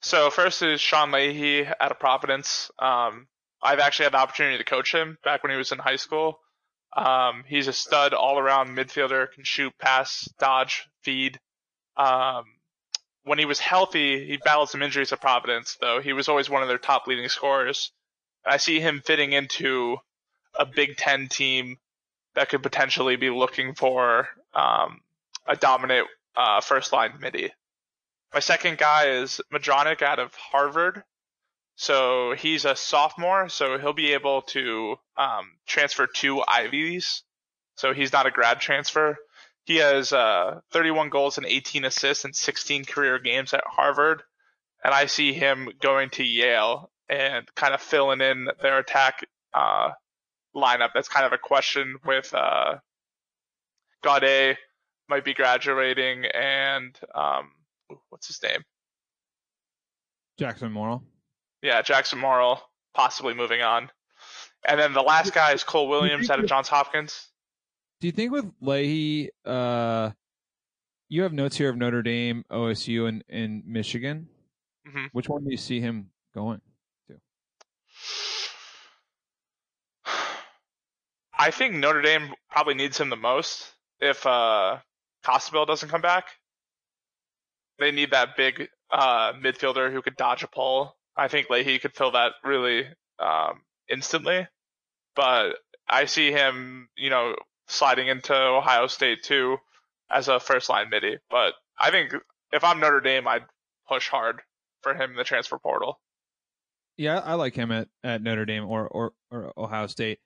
So 0.00 0.30
first 0.30 0.62
is 0.62 0.80
Sean 0.80 1.12
Leahy 1.12 1.66
out 1.66 1.90
of 1.90 1.98
Providence. 1.98 2.70
Um, 2.78 3.26
I've 3.62 3.78
actually 3.78 4.04
had 4.04 4.14
the 4.14 4.18
opportunity 4.18 4.58
to 4.58 4.64
coach 4.64 4.94
him 4.94 5.18
back 5.24 5.42
when 5.42 5.52
he 5.52 5.58
was 5.58 5.72
in 5.72 5.78
high 5.78 5.96
school. 5.96 6.40
Um, 6.96 7.44
he's 7.46 7.68
a 7.68 7.72
stud 7.72 8.14
all-around 8.14 8.76
midfielder, 8.76 9.30
can 9.30 9.44
shoot, 9.44 9.72
pass, 9.78 10.28
dodge, 10.38 10.88
feed. 11.02 11.38
Um, 11.96 12.44
when 13.24 13.38
he 13.38 13.44
was 13.44 13.58
healthy, 13.58 14.26
he 14.26 14.38
battled 14.38 14.70
some 14.70 14.82
injuries 14.82 15.12
at 15.12 15.20
Providence, 15.20 15.76
though. 15.80 16.00
He 16.00 16.12
was 16.12 16.28
always 16.28 16.48
one 16.48 16.62
of 16.62 16.68
their 16.68 16.78
top 16.78 17.06
leading 17.06 17.28
scorers. 17.28 17.92
I 18.44 18.56
see 18.56 18.80
him 18.80 19.02
fitting 19.04 19.32
into 19.32 19.98
a 20.58 20.64
Big 20.64 20.96
Ten 20.96 21.28
team 21.28 21.76
that 22.34 22.48
could 22.48 22.62
potentially 22.62 23.16
be 23.16 23.30
looking 23.30 23.74
for 23.74 24.28
um, 24.54 25.00
a 25.46 25.56
dominant 25.56 26.08
uh, 26.36 26.60
first 26.60 26.92
line 26.92 27.14
midi. 27.20 27.52
My 28.32 28.40
second 28.40 28.78
guy 28.78 29.08
is 29.08 29.40
Madronic 29.52 30.02
out 30.02 30.18
of 30.18 30.34
Harvard. 30.34 31.02
So 31.76 32.34
he's 32.34 32.66
a 32.66 32.76
sophomore, 32.76 33.48
so 33.48 33.78
he'll 33.78 33.94
be 33.94 34.12
able 34.12 34.42
to 34.42 34.96
um, 35.16 35.52
transfer 35.66 36.06
to 36.06 36.42
Ivies. 36.46 37.22
So 37.76 37.94
he's 37.94 38.12
not 38.12 38.26
a 38.26 38.30
grad 38.30 38.60
transfer. 38.60 39.16
He 39.64 39.76
has 39.76 40.12
uh, 40.12 40.60
31 40.72 41.10
goals 41.10 41.38
and 41.38 41.46
18 41.46 41.84
assists 41.84 42.24
in 42.24 42.32
16 42.32 42.84
career 42.84 43.18
games 43.18 43.54
at 43.54 43.64
Harvard. 43.66 44.22
And 44.82 44.94
I 44.94 45.06
see 45.06 45.32
him 45.32 45.68
going 45.80 46.10
to 46.10 46.24
Yale 46.24 46.90
and 47.08 47.46
kind 47.54 47.74
of 47.74 47.80
filling 47.80 48.20
in 48.20 48.48
their 48.62 48.78
attack 48.78 49.26
uh, 49.52 49.90
lineup. 50.56 50.90
That's 50.94 51.08
kind 51.08 51.26
of 51.26 51.32
a 51.32 51.38
question 51.38 51.96
with 52.04 52.32
uh, 52.34 52.76
Gaudet 54.02 54.56
might 55.08 55.24
be 55.24 55.34
graduating 55.34 56.24
and 56.26 56.98
um, 57.14 57.50
what's 58.08 58.28
his 58.28 58.42
name? 58.42 58.62
Jackson 60.38 60.72
Morrill. 60.72 61.02
Yeah, 61.62 61.82
Jackson 61.82 62.18
Morrill 62.18 62.60
possibly 62.94 63.34
moving 63.34 63.60
on. 63.60 63.90
And 64.66 64.78
then 64.78 64.92
the 64.92 65.02
last 65.02 65.34
guy 65.34 65.52
is 65.52 65.64
Cole 65.64 65.88
Williams 65.88 66.30
out 66.30 66.38
of 66.38 66.46
Johns 66.46 66.68
Hopkins. 66.68 67.29
Do 68.00 68.08
you 68.08 68.12
think 68.12 68.32
with 68.32 68.50
Leahy, 68.62 69.30
uh, 69.44 70.12
you 71.10 71.22
have 71.22 71.34
notes 71.34 71.56
here 71.56 71.68
of 71.68 71.76
Notre 71.76 72.02
Dame, 72.02 72.44
OSU, 72.50 73.06
and, 73.06 73.22
and 73.28 73.62
Michigan? 73.66 74.28
hmm 74.86 75.06
Which 75.12 75.28
one 75.28 75.44
do 75.44 75.50
you 75.50 75.58
see 75.58 75.80
him 75.80 76.10
going? 76.34 76.62
To? 77.08 77.16
I 81.38 81.50
think 81.50 81.74
Notre 81.74 82.00
Dame 82.00 82.34
probably 82.50 82.74
needs 82.74 82.98
him 82.98 83.10
the 83.10 83.16
most 83.16 83.70
if 84.00 84.24
uh 84.26 84.78
Costabile 85.22 85.66
doesn't 85.66 85.90
come 85.90 86.00
back. 86.00 86.24
They 87.78 87.90
need 87.90 88.12
that 88.12 88.36
big 88.36 88.68
uh 88.90 89.34
midfielder 89.34 89.92
who 89.92 90.00
could 90.00 90.16
dodge 90.16 90.42
a 90.42 90.48
pull. 90.48 90.96
I 91.16 91.28
think 91.28 91.50
Leahy 91.50 91.78
could 91.78 91.94
fill 91.94 92.12
that 92.12 92.32
really 92.44 92.86
um 93.18 93.62
instantly. 93.90 94.48
But 95.14 95.56
I 95.88 96.06
see 96.06 96.30
him, 96.32 96.88
you 96.96 97.10
know, 97.10 97.36
sliding 97.70 98.08
into 98.08 98.34
Ohio 98.34 98.86
State 98.86 99.22
too 99.22 99.56
as 100.10 100.28
a 100.28 100.40
first 100.40 100.68
line 100.68 100.90
midi. 100.90 101.18
But 101.30 101.54
I 101.80 101.90
think 101.90 102.12
if 102.52 102.64
I'm 102.64 102.80
Notre 102.80 103.00
Dame 103.00 103.26
I'd 103.26 103.44
push 103.88 104.08
hard 104.08 104.40
for 104.82 104.94
him 104.94 105.10
in 105.10 105.16
the 105.16 105.24
transfer 105.24 105.58
portal. 105.58 106.00
Yeah, 106.96 107.18
I 107.18 107.34
like 107.34 107.54
him 107.54 107.72
at, 107.72 107.88
at 108.04 108.22
Notre 108.22 108.44
Dame 108.44 108.64
or, 108.66 108.86
or, 108.86 109.12
or 109.30 109.52
Ohio 109.56 109.86
State. 109.86 110.18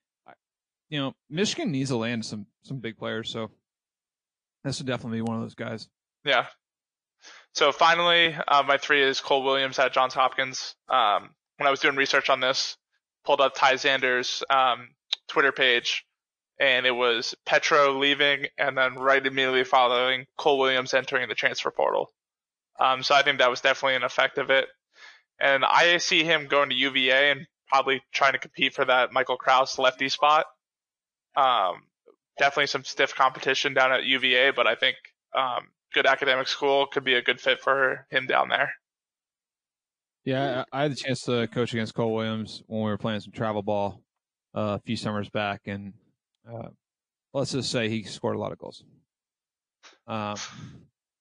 You 0.90 0.98
know, 1.00 1.14
Michigan 1.30 1.70
needs 1.72 1.90
to 1.90 1.96
land 1.96 2.24
some 2.24 2.46
some 2.62 2.78
big 2.78 2.98
players, 2.98 3.30
so 3.30 3.50
this 4.64 4.78
would 4.78 4.86
definitely 4.86 5.18
be 5.18 5.22
one 5.22 5.36
of 5.36 5.42
those 5.42 5.54
guys. 5.54 5.88
Yeah. 6.24 6.46
So 7.54 7.72
finally, 7.72 8.36
uh, 8.48 8.62
my 8.64 8.76
three 8.76 9.02
is 9.02 9.20
Cole 9.20 9.42
Williams 9.42 9.78
at 9.78 9.92
Johns 9.92 10.14
Hopkins. 10.14 10.74
Um, 10.88 11.30
when 11.56 11.66
I 11.66 11.70
was 11.70 11.80
doing 11.80 11.96
research 11.96 12.28
on 12.28 12.40
this, 12.40 12.76
pulled 13.24 13.40
up 13.40 13.54
Ty 13.54 13.74
Xander's 13.74 14.42
um, 14.50 14.88
Twitter 15.28 15.52
page, 15.52 16.04
and 16.58 16.86
it 16.86 16.92
was 16.92 17.34
Petro 17.44 17.98
leaving, 17.98 18.46
and 18.58 18.76
then 18.76 18.94
right 18.94 19.24
immediately 19.24 19.64
following 19.64 20.26
Cole 20.36 20.58
Williams 20.58 20.94
entering 20.94 21.28
the 21.28 21.34
transfer 21.34 21.70
portal. 21.70 22.10
Um, 22.78 23.02
so 23.02 23.14
I 23.14 23.22
think 23.22 23.38
that 23.38 23.50
was 23.50 23.60
definitely 23.60 23.96
an 23.96 24.02
effect 24.02 24.38
of 24.38 24.50
it. 24.50 24.66
And 25.40 25.64
I 25.64 25.98
see 25.98 26.24
him 26.24 26.46
going 26.46 26.70
to 26.70 26.76
UVA 26.76 27.30
and 27.30 27.46
probably 27.68 28.02
trying 28.12 28.32
to 28.32 28.38
compete 28.38 28.74
for 28.74 28.84
that 28.84 29.12
Michael 29.12 29.36
Kraus 29.36 29.78
lefty 29.78 30.08
spot. 30.08 30.46
Um, 31.36 31.82
definitely 32.38 32.68
some 32.68 32.84
stiff 32.84 33.14
competition 33.14 33.74
down 33.74 33.92
at 33.92 34.04
UVA, 34.04 34.52
but 34.52 34.66
I 34.66 34.74
think 34.74 34.96
um, 35.36 35.68
good 35.92 36.06
academic 36.06 36.48
school 36.48 36.86
could 36.86 37.04
be 37.04 37.14
a 37.14 37.22
good 37.22 37.40
fit 37.40 37.60
for 37.60 38.06
him 38.10 38.26
down 38.26 38.48
there. 38.48 38.72
Yeah, 40.24 40.64
I 40.72 40.82
had 40.82 40.92
the 40.92 40.96
chance 40.96 41.22
to 41.22 41.46
coach 41.48 41.72
against 41.72 41.94
Cole 41.94 42.14
Williams 42.14 42.62
when 42.66 42.82
we 42.82 42.90
were 42.90 42.98
playing 42.98 43.20
some 43.20 43.32
travel 43.32 43.62
ball 43.62 44.00
uh, 44.54 44.78
a 44.78 44.82
few 44.86 44.96
summers 44.96 45.28
back, 45.28 45.62
and 45.66 45.92
uh, 46.50 46.68
let's 47.32 47.52
just 47.52 47.70
say 47.70 47.88
he 47.88 48.02
scored 48.02 48.36
a 48.36 48.38
lot 48.38 48.52
of 48.52 48.58
goals. 48.58 48.84
Um, 50.06 50.36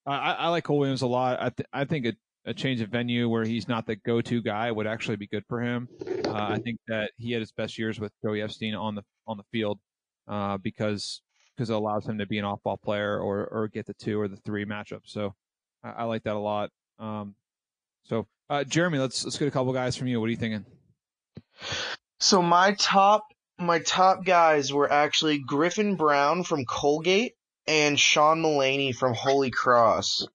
I, 0.05 0.33
I 0.33 0.47
like 0.49 0.63
Cole 0.65 0.79
Williams 0.79 1.01
a 1.01 1.07
lot. 1.07 1.41
I 1.41 1.49
th- 1.49 1.67
I 1.71 1.85
think 1.85 2.05
a, 2.05 2.13
a 2.45 2.53
change 2.53 2.81
of 2.81 2.89
venue 2.89 3.29
where 3.29 3.45
he's 3.45 3.67
not 3.67 3.85
the 3.85 3.95
go-to 3.95 4.41
guy 4.41 4.71
would 4.71 4.87
actually 4.87 5.15
be 5.15 5.27
good 5.27 5.43
for 5.47 5.61
him. 5.61 5.87
Uh, 6.25 6.33
I 6.33 6.59
think 6.59 6.79
that 6.87 7.11
he 7.17 7.31
had 7.31 7.41
his 7.41 7.51
best 7.51 7.77
years 7.77 7.99
with 7.99 8.11
Joey 8.23 8.41
Epstein 8.41 8.75
on 8.75 8.95
the 8.95 9.03
on 9.27 9.37
the 9.37 9.43
field, 9.51 9.79
uh, 10.27 10.57
because 10.57 11.21
because 11.55 11.69
it 11.69 11.73
allows 11.73 12.05
him 12.05 12.17
to 12.17 12.25
be 12.25 12.37
an 12.37 12.45
off 12.45 12.61
ball 12.63 12.77
player 12.77 13.19
or 13.19 13.45
or 13.45 13.67
get 13.67 13.85
the 13.85 13.93
two 13.93 14.19
or 14.19 14.27
the 14.27 14.37
three 14.37 14.65
matchup. 14.65 15.01
So 15.05 15.33
I, 15.83 15.91
I 15.91 16.03
like 16.03 16.23
that 16.23 16.35
a 16.35 16.39
lot. 16.39 16.69
Um, 16.99 17.35
so 18.03 18.27
uh, 18.49 18.63
Jeremy, 18.63 18.99
let's 18.99 19.23
let's 19.23 19.37
get 19.37 19.47
a 19.47 19.51
couple 19.51 19.71
guys 19.73 19.95
from 19.95 20.07
you. 20.07 20.19
What 20.19 20.27
are 20.27 20.31
you 20.31 20.37
thinking? 20.37 20.65
So 22.19 22.41
my 22.41 22.73
top 22.73 23.23
my 23.65 23.79
top 23.79 24.25
guys 24.25 24.71
were 24.71 24.91
actually 24.91 25.39
Griffin 25.39 25.95
Brown 25.95 26.43
from 26.43 26.65
Colgate 26.65 27.33
and 27.67 27.99
Sean 27.99 28.41
Mullaney 28.41 28.91
from 28.91 29.13
Holy 29.13 29.51
Cross. 29.51 30.27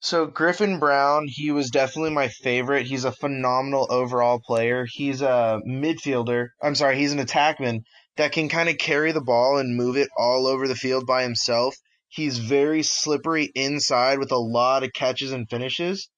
So 0.00 0.26
Griffin 0.26 0.78
Brown, 0.78 1.26
he 1.28 1.50
was 1.50 1.70
definitely 1.70 2.12
my 2.12 2.28
favorite. 2.28 2.86
He's 2.86 3.04
a 3.04 3.12
phenomenal 3.12 3.86
overall 3.90 4.40
player. 4.40 4.86
He's 4.90 5.20
a 5.20 5.60
midfielder. 5.66 6.48
I'm 6.62 6.74
sorry, 6.74 6.96
he's 6.96 7.12
an 7.12 7.18
attackman 7.18 7.84
that 8.16 8.32
can 8.32 8.48
kind 8.48 8.68
of 8.68 8.78
carry 8.78 9.12
the 9.12 9.20
ball 9.20 9.58
and 9.58 9.76
move 9.76 9.96
it 9.96 10.08
all 10.16 10.46
over 10.46 10.66
the 10.66 10.74
field 10.74 11.06
by 11.06 11.22
himself. 11.22 11.76
He's 12.08 12.38
very 12.38 12.82
slippery 12.82 13.50
inside 13.54 14.18
with 14.18 14.32
a 14.32 14.38
lot 14.38 14.84
of 14.84 14.92
catches 14.92 15.32
and 15.32 15.48
finishes. 15.48 16.08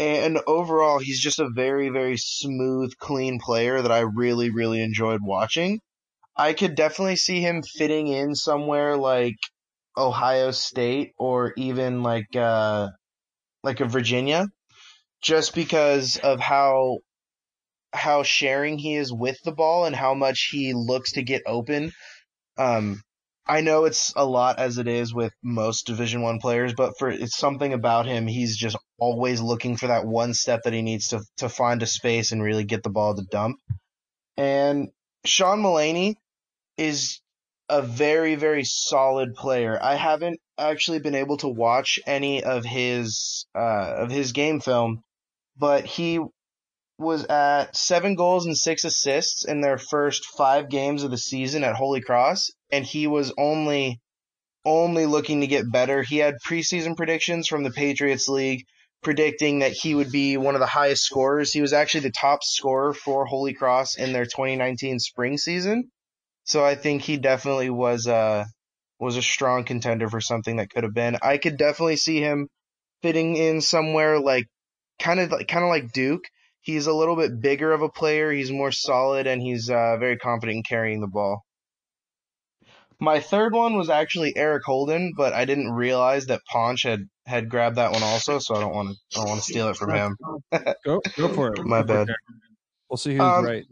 And 0.00 0.38
overall, 0.46 0.98
he's 0.98 1.20
just 1.20 1.40
a 1.40 1.50
very, 1.50 1.90
very 1.90 2.16
smooth, 2.16 2.96
clean 2.98 3.38
player 3.38 3.82
that 3.82 3.92
I 3.92 4.00
really, 4.00 4.48
really 4.48 4.80
enjoyed 4.82 5.20
watching. 5.22 5.78
I 6.34 6.54
could 6.54 6.74
definitely 6.74 7.16
see 7.16 7.42
him 7.42 7.62
fitting 7.62 8.08
in 8.08 8.34
somewhere 8.34 8.96
like 8.96 9.36
Ohio 9.98 10.52
State 10.52 11.12
or 11.18 11.52
even 11.58 12.02
like 12.02 12.34
uh 12.34 12.88
like 13.62 13.80
a 13.80 13.84
Virginia 13.84 14.46
just 15.20 15.54
because 15.54 16.16
of 16.16 16.40
how 16.40 17.00
how 17.92 18.22
sharing 18.22 18.78
he 18.78 18.94
is 18.96 19.12
with 19.12 19.36
the 19.44 19.52
ball 19.52 19.84
and 19.84 19.94
how 19.94 20.14
much 20.14 20.48
he 20.50 20.72
looks 20.72 21.12
to 21.12 21.22
get 21.22 21.42
open. 21.44 21.92
Um 22.56 23.02
I 23.46 23.62
know 23.62 23.84
it's 23.84 24.12
a 24.14 24.24
lot 24.24 24.58
as 24.58 24.78
it 24.78 24.86
is 24.86 25.12
with 25.12 25.32
most 25.42 25.86
Division 25.86 26.22
1 26.22 26.38
players, 26.40 26.72
but 26.74 26.92
for 26.98 27.10
it's 27.10 27.36
something 27.36 27.72
about 27.72 28.06
him 28.06 28.26
he's 28.26 28.56
just 28.56 28.76
always 28.98 29.40
looking 29.40 29.76
for 29.76 29.88
that 29.88 30.06
one 30.06 30.34
step 30.34 30.62
that 30.64 30.72
he 30.72 30.82
needs 30.82 31.08
to 31.08 31.20
to 31.38 31.48
find 31.48 31.82
a 31.82 31.86
space 31.86 32.32
and 32.32 32.42
really 32.42 32.64
get 32.64 32.82
the 32.82 32.90
ball 32.90 33.14
to 33.14 33.22
dump. 33.30 33.58
And 34.36 34.90
Sean 35.24 35.60
Mullaney 35.60 36.16
is 36.76 37.20
a 37.68 37.82
very, 37.82 38.34
very 38.34 38.64
solid 38.64 39.34
player. 39.34 39.78
I 39.80 39.94
haven't 39.94 40.40
actually 40.58 40.98
been 40.98 41.14
able 41.14 41.36
to 41.38 41.48
watch 41.48 42.00
any 42.06 42.42
of 42.42 42.64
his 42.64 43.46
uh, 43.54 43.94
of 43.98 44.10
his 44.10 44.32
game 44.32 44.60
film, 44.60 45.02
but 45.56 45.86
he 45.86 46.20
was 47.00 47.24
at 47.24 47.74
seven 47.74 48.14
goals 48.14 48.46
and 48.46 48.56
six 48.56 48.84
assists 48.84 49.44
in 49.44 49.60
their 49.60 49.78
first 49.78 50.24
five 50.36 50.68
games 50.68 51.02
of 51.02 51.10
the 51.10 51.18
season 51.18 51.64
at 51.64 51.74
Holy 51.74 52.00
Cross, 52.00 52.50
and 52.70 52.84
he 52.84 53.06
was 53.06 53.32
only 53.38 54.00
only 54.64 55.06
looking 55.06 55.40
to 55.40 55.46
get 55.46 55.72
better. 55.72 56.02
He 56.02 56.18
had 56.18 56.34
preseason 56.46 56.96
predictions 56.96 57.48
from 57.48 57.62
the 57.62 57.70
Patriots 57.70 58.28
League 58.28 58.64
predicting 59.02 59.60
that 59.60 59.72
he 59.72 59.94
would 59.94 60.12
be 60.12 60.36
one 60.36 60.54
of 60.54 60.60
the 60.60 60.66
highest 60.66 61.04
scorers. 61.04 61.52
He 61.52 61.62
was 61.62 61.72
actually 61.72 62.00
the 62.00 62.12
top 62.12 62.44
scorer 62.44 62.92
for 62.92 63.24
Holy 63.24 63.54
Cross 63.54 63.96
in 63.96 64.12
their 64.12 64.26
2019 64.26 64.98
spring 64.98 65.38
season. 65.38 65.90
So 66.44 66.64
I 66.64 66.74
think 66.74 67.02
he 67.02 67.16
definitely 67.16 67.70
was 67.70 68.06
a 68.06 68.46
was 68.98 69.16
a 69.16 69.22
strong 69.22 69.64
contender 69.64 70.10
for 70.10 70.20
something 70.20 70.56
that 70.56 70.68
could 70.68 70.84
have 70.84 70.92
been. 70.92 71.16
I 71.22 71.38
could 71.38 71.56
definitely 71.56 71.96
see 71.96 72.20
him 72.20 72.48
fitting 73.00 73.36
in 73.36 73.62
somewhere 73.62 74.20
like 74.20 74.44
kind 75.00 75.20
of 75.20 75.30
like 75.30 75.48
kind 75.48 75.64
of 75.64 75.70
like 75.70 75.92
Duke. 75.92 76.24
He's 76.62 76.86
a 76.86 76.92
little 76.92 77.16
bit 77.16 77.40
bigger 77.40 77.72
of 77.72 77.82
a 77.82 77.88
player. 77.88 78.30
He's 78.30 78.50
more 78.50 78.72
solid 78.72 79.26
and 79.26 79.40
he's 79.40 79.70
uh, 79.70 79.96
very 79.98 80.16
confident 80.16 80.56
in 80.56 80.62
carrying 80.62 81.00
the 81.00 81.08
ball. 81.08 81.42
My 83.02 83.20
third 83.20 83.54
one 83.54 83.76
was 83.76 83.88
actually 83.88 84.34
Eric 84.36 84.62
Holden, 84.66 85.12
but 85.16 85.32
I 85.32 85.46
didn't 85.46 85.72
realize 85.72 86.26
that 86.26 86.42
Ponch 86.52 86.82
had 86.82 87.00
had 87.24 87.48
grabbed 87.48 87.76
that 87.76 87.92
one 87.92 88.02
also, 88.02 88.38
so 88.38 88.54
I 88.54 88.60
don't 88.60 88.74
want 88.74 88.90
to 88.90 88.94
I 89.18 89.20
don't 89.20 89.28
want 89.30 89.40
to 89.42 89.50
steal 89.50 89.68
it 89.68 89.76
from 89.76 89.94
him. 89.94 90.16
go 90.84 91.00
go 91.16 91.28
for 91.28 91.52
it. 91.52 91.64
My 91.64 91.82
bad. 91.82 92.08
We'll 92.90 92.98
see 92.98 93.12
who's 93.12 93.20
Um, 93.22 93.44
right. 93.44 93.64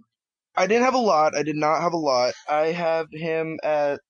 I 0.57 0.67
didn't 0.67 0.85
have 0.85 0.95
a 0.95 0.99
lot. 0.99 1.37
I 1.37 1.43
did 1.43 1.57
not 1.57 1.83
have 1.83 1.93
a 1.93 1.99
lot. 1.99 2.33
I 2.49 2.69
have 2.69 3.07
him 3.13 3.59
at 3.63 4.01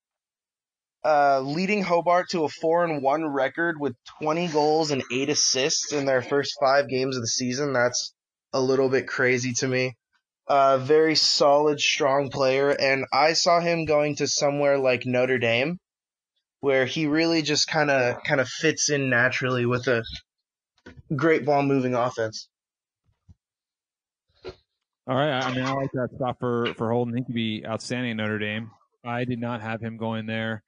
uh, 1.05 1.40
leading 1.40 1.83
Hobart 1.83 2.29
to 2.31 2.44
a 2.44 2.48
four 2.48 2.85
and 2.85 3.03
one 3.03 3.26
record 3.26 3.81
with 3.81 3.94
20 4.22 4.48
goals 4.48 4.90
and 4.90 5.03
eight 5.12 5.29
assists 5.29 5.92
in 5.92 6.07
their 6.07 6.22
first 6.22 6.55
five 6.61 6.88
games 6.88 7.16
of 7.16 7.22
the 7.22 7.29
season. 7.29 7.72
That's 7.72 8.14
a 8.52 8.61
little 8.61 8.88
bit 8.88 9.06
crazy 9.06 9.52
to 9.54 9.68
me. 9.68 9.96
Uh, 10.46 10.78
very 10.78 11.14
solid, 11.14 11.78
strong 11.78 12.30
player, 12.30 12.70
and 12.70 13.04
I 13.12 13.34
saw 13.34 13.61
him 13.61 13.84
going 13.84 14.16
to 14.16 14.26
somewhere 14.26 14.78
like 14.78 15.04
Notre 15.04 15.38
Dame, 15.38 15.78
where 16.61 16.87
he 16.87 17.06
really 17.06 17.42
just 17.42 17.68
kind 17.68 17.90
of 17.90 18.22
kind 18.22 18.40
of 18.40 18.48
fits 18.48 18.88
in 18.88 19.11
naturally 19.11 19.66
with 19.66 19.87
a 19.88 20.02
great 21.14 21.44
ball 21.44 21.62
moving 21.62 21.94
offense. 21.94 22.48
All 25.06 25.16
right. 25.16 25.30
I 25.30 25.54
mean, 25.54 25.64
I 25.64 25.72
like 25.72 25.92
that 25.92 26.11
spot 26.14 26.38
for 26.38 26.74
for 26.74 26.90
Holden. 26.90 27.16
He 27.16 27.24
could 27.24 27.34
be 27.34 27.64
outstanding 27.66 28.12
at 28.12 28.16
Notre 28.16 28.38
Dame. 28.38 28.70
I 29.04 29.24
did 29.24 29.40
not 29.40 29.62
have 29.62 29.80
him 29.80 29.96
going 29.96 30.26
there. 30.26 30.62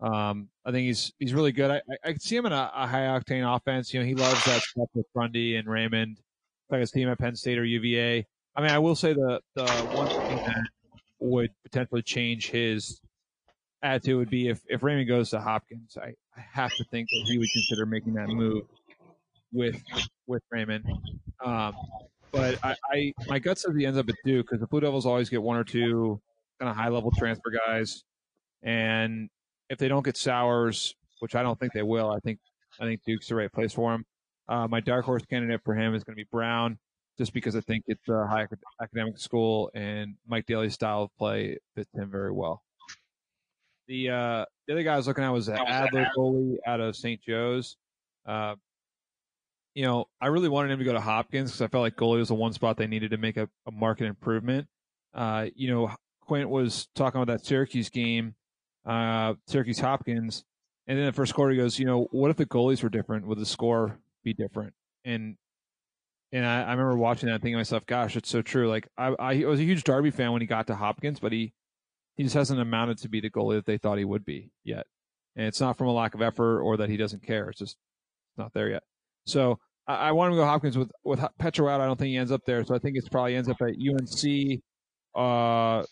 Um, 0.00 0.48
I 0.64 0.70
think 0.70 0.86
he's 0.86 1.12
he's 1.18 1.32
really 1.32 1.52
good. 1.52 1.70
I, 1.70 1.76
I, 1.76 2.10
I 2.10 2.14
see 2.14 2.36
him 2.36 2.46
in 2.46 2.52
a, 2.52 2.70
a 2.74 2.86
high 2.86 3.06
octane 3.06 3.56
offense. 3.56 3.94
You 3.94 4.00
know, 4.00 4.06
he 4.06 4.14
loves 4.14 4.44
that 4.44 4.62
stuff 4.62 4.88
with 4.94 5.06
Grundy 5.14 5.56
and 5.56 5.68
Raymond, 5.68 6.20
like 6.70 6.80
his 6.80 6.90
team 6.90 7.08
at 7.08 7.18
Penn 7.18 7.36
State 7.36 7.58
or 7.58 7.64
UVA. 7.64 8.26
I 8.54 8.60
mean, 8.60 8.70
I 8.70 8.78
will 8.78 8.96
say 8.96 9.12
the 9.12 9.40
the 9.54 9.66
one 9.92 10.08
thing 10.08 10.36
that 10.36 10.66
would 11.18 11.50
potentially 11.64 12.02
change 12.02 12.50
his 12.50 13.00
attitude 13.82 14.16
would 14.16 14.30
be 14.30 14.48
if 14.48 14.60
if 14.68 14.82
Raymond 14.82 15.08
goes 15.08 15.30
to 15.30 15.40
Hopkins. 15.40 15.96
I, 16.00 16.14
I 16.36 16.44
have 16.52 16.74
to 16.74 16.84
think 16.84 17.08
that 17.10 17.24
he 17.26 17.38
would 17.38 17.48
consider 17.52 17.86
making 17.86 18.14
that 18.14 18.28
move 18.28 18.64
with 19.52 19.82
with 20.26 20.42
Raymond. 20.50 20.84
Um, 21.44 21.74
but 22.32 22.58
I, 22.62 22.76
I 22.90 23.12
my 23.26 23.38
gut 23.38 23.58
says 23.58 23.74
he 23.76 23.86
ends 23.86 23.98
up 23.98 24.08
at 24.08 24.14
Duke 24.24 24.46
because 24.46 24.60
the 24.60 24.66
Blue 24.66 24.80
Devils 24.80 25.06
always 25.06 25.28
get 25.28 25.42
one 25.42 25.56
or 25.56 25.64
two 25.64 26.20
kind 26.58 26.70
of 26.70 26.76
high 26.76 26.88
level 26.88 27.12
transfer 27.16 27.52
guys, 27.66 28.04
and 28.62 29.28
if 29.68 29.78
they 29.78 29.88
don't 29.88 30.04
get 30.04 30.16
Sowers, 30.16 30.94
which 31.20 31.34
I 31.34 31.42
don't 31.42 31.58
think 31.58 31.72
they 31.72 31.82
will, 31.82 32.10
I 32.10 32.18
think 32.20 32.38
I 32.80 32.84
think 32.84 33.02
Duke's 33.04 33.28
the 33.28 33.34
right 33.34 33.52
place 33.52 33.72
for 33.72 33.94
him. 33.94 34.04
Uh, 34.48 34.66
my 34.68 34.80
dark 34.80 35.04
horse 35.04 35.24
candidate 35.24 35.60
for 35.64 35.74
him 35.74 35.94
is 35.94 36.04
going 36.04 36.14
to 36.14 36.20
be 36.20 36.28
Brown, 36.30 36.78
just 37.18 37.32
because 37.32 37.56
I 37.56 37.60
think 37.60 37.84
it's 37.86 38.08
a 38.08 38.26
high 38.26 38.46
academic 38.80 39.18
school 39.18 39.70
and 39.74 40.14
Mike 40.26 40.46
Daly's 40.46 40.74
style 40.74 41.04
of 41.04 41.16
play 41.18 41.58
fits 41.74 41.92
him 41.94 42.10
very 42.10 42.32
well. 42.32 42.62
The 43.88 44.10
uh, 44.10 44.44
the 44.66 44.74
other 44.74 44.82
guy 44.82 44.94
I 44.94 44.96
was 44.96 45.06
looking 45.06 45.24
at 45.24 45.30
was 45.30 45.48
Adler 45.48 46.08
goalie 46.16 46.56
out 46.66 46.80
of 46.80 46.96
St. 46.96 47.20
Joe's. 47.22 47.76
Uh, 48.24 48.56
you 49.74 49.84
know, 49.84 50.06
I 50.20 50.28
really 50.28 50.48
wanted 50.48 50.72
him 50.72 50.78
to 50.78 50.84
go 50.84 50.92
to 50.92 51.00
Hopkins 51.00 51.50
because 51.50 51.60
I 51.60 51.68
felt 51.68 51.82
like 51.82 51.96
goalie 51.96 52.18
was 52.18 52.28
the 52.28 52.34
one 52.34 52.52
spot 52.52 52.76
they 52.76 52.86
needed 52.86 53.10
to 53.10 53.18
make 53.18 53.36
a, 53.36 53.48
a 53.66 53.70
market 53.70 54.06
improvement. 54.06 54.66
Uh, 55.14 55.46
you 55.54 55.70
know, 55.70 55.94
Quint 56.22 56.48
was 56.48 56.88
talking 56.94 57.20
about 57.20 57.32
that 57.32 57.46
Syracuse 57.46 57.90
game, 57.90 58.34
uh, 58.84 59.34
Syracuse 59.46 59.78
Hopkins, 59.78 60.44
and 60.86 60.98
then 60.98 61.06
the 61.06 61.12
first 61.12 61.34
quarter 61.34 61.52
he 61.52 61.58
goes, 61.58 61.78
you 61.78 61.84
know, 61.84 62.08
what 62.10 62.30
if 62.30 62.36
the 62.36 62.46
goalies 62.46 62.82
were 62.82 62.88
different? 62.88 63.26
Would 63.26 63.38
the 63.38 63.46
score 63.46 63.98
be 64.26 64.34
different? 64.34 64.74
And 65.04 65.36
and 66.32 66.44
I, 66.44 66.62
I 66.62 66.70
remember 66.72 66.96
watching 66.96 67.28
that 67.28 67.36
and 67.36 67.42
thinking 67.42 67.54
to 67.54 67.60
myself, 67.60 67.86
gosh, 67.86 68.16
it's 68.16 68.28
so 68.28 68.42
true. 68.42 68.68
Like 68.68 68.88
I, 68.98 69.14
I 69.18 69.44
was 69.44 69.60
a 69.60 69.64
huge 69.64 69.84
Darby 69.84 70.10
fan 70.10 70.32
when 70.32 70.42
he 70.42 70.46
got 70.46 70.66
to 70.66 70.74
Hopkins, 70.74 71.20
but 71.20 71.32
he 71.32 71.54
he 72.16 72.24
just 72.24 72.34
hasn't 72.34 72.60
amounted 72.60 72.98
to 72.98 73.08
be 73.08 73.20
the 73.20 73.30
goalie 73.30 73.56
that 73.56 73.66
they 73.66 73.78
thought 73.78 73.98
he 73.98 74.04
would 74.04 74.24
be 74.24 74.50
yet. 74.64 74.86
And 75.36 75.46
it's 75.46 75.60
not 75.60 75.78
from 75.78 75.88
a 75.88 75.92
lack 75.92 76.14
of 76.14 76.22
effort 76.22 76.60
or 76.60 76.78
that 76.78 76.88
he 76.88 76.96
doesn't 76.96 77.22
care. 77.22 77.48
It's 77.50 77.58
just 77.58 77.76
not 78.36 78.52
there 78.54 78.68
yet. 78.68 78.82
So 79.26 79.58
I, 79.86 79.94
I 80.08 80.12
want 80.12 80.32
him 80.32 80.38
to 80.38 80.42
go 80.42 80.46
Hopkins 80.46 80.76
with 80.76 80.90
with 81.04 81.24
Petro 81.38 81.68
out. 81.68 81.80
I 81.80 81.86
don't 81.86 81.98
think 81.98 82.08
he 82.08 82.16
ends 82.16 82.32
up 82.32 82.44
there. 82.44 82.64
So 82.64 82.74
I 82.74 82.78
think 82.78 82.96
it's 82.96 83.08
probably 83.08 83.36
ends 83.36 83.48
up 83.48 83.58
at 83.60 83.68
UNC, 83.68 84.60
uh, 85.14 85.84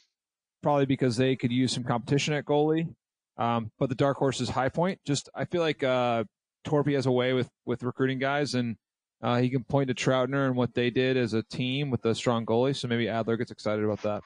probably 0.62 0.87
because 0.87 1.16
they 1.16 1.37
could 1.37 1.53
use 1.53 1.73
some 1.73 1.85
competition 1.85 2.35
at 2.35 2.44
goalie. 2.44 2.88
Um, 3.37 3.70
but 3.79 3.88
the 3.88 3.94
dark 3.94 4.16
horse 4.16 4.40
is 4.40 4.49
High 4.49 4.68
Point. 4.68 5.01
Just 5.07 5.29
I 5.35 5.44
feel 5.44 5.61
like 5.61 5.83
uh, 5.83 6.25
Torpey 6.64 6.94
has 6.94 7.07
a 7.07 7.12
way 7.12 7.33
with 7.33 7.48
with 7.64 7.83
recruiting 7.83 8.18
guys, 8.18 8.55
and 8.55 8.77
uh, 9.22 9.38
he 9.38 9.50
can 9.50 9.64
point 9.64 9.88
to 9.88 9.94
Troutner 9.94 10.46
and 10.46 10.57
what 10.57 10.74
they 10.74 10.90
did 10.90 11.16
as 11.16 11.35
a 11.35 11.42
team 11.42 11.90
with 11.90 12.05
a 12.05 12.14
strong 12.14 12.44
goalie. 12.44 12.77
So 12.77 12.88
maybe 12.88 13.09
Adler 13.09 13.37
gets 13.37 13.50
excited 13.50 13.85
about 13.85 14.03
that. 14.03 14.22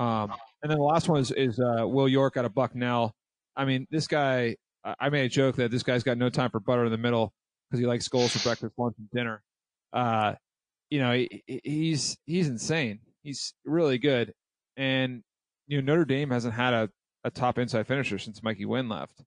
Um, 0.00 0.32
and 0.62 0.70
then 0.70 0.78
the 0.78 0.84
last 0.84 1.08
one 1.08 1.20
is, 1.20 1.30
is 1.32 1.58
uh, 1.60 1.86
Will 1.86 2.08
York 2.08 2.36
out 2.36 2.44
of 2.44 2.54
Bucknell. 2.54 3.14
I 3.56 3.64
mean, 3.64 3.86
this 3.90 4.06
guy. 4.06 4.56
I 4.98 5.10
made 5.10 5.24
a 5.26 5.28
joke 5.28 5.56
that 5.56 5.70
this 5.70 5.82
guy's 5.82 6.04
got 6.04 6.16
no 6.16 6.30
time 6.30 6.50
for 6.50 6.60
butter 6.60 6.84
in 6.84 6.92
the 6.92 6.96
middle 6.96 7.34
because 7.68 7.80
he 7.80 7.86
likes 7.86 8.08
goals 8.08 8.34
for 8.34 8.48
breakfast, 8.48 8.72
lunch, 8.78 8.94
and 8.98 9.10
dinner. 9.10 9.42
Uh, 9.92 10.34
you 10.90 11.00
know, 11.00 11.12
he, 11.12 11.42
he's 11.46 12.16
he's 12.24 12.48
insane. 12.48 13.00
He's 13.22 13.54
really 13.64 13.98
good, 13.98 14.32
and 14.76 15.22
you 15.66 15.80
know 15.80 15.92
Notre 15.92 16.04
Dame 16.04 16.30
hasn't 16.30 16.54
had 16.54 16.72
a, 16.72 16.90
a 17.24 17.30
top 17.30 17.58
inside 17.58 17.86
finisher 17.86 18.18
since 18.18 18.42
Mikey 18.42 18.64
Wynne 18.64 18.88
left, 18.88 19.22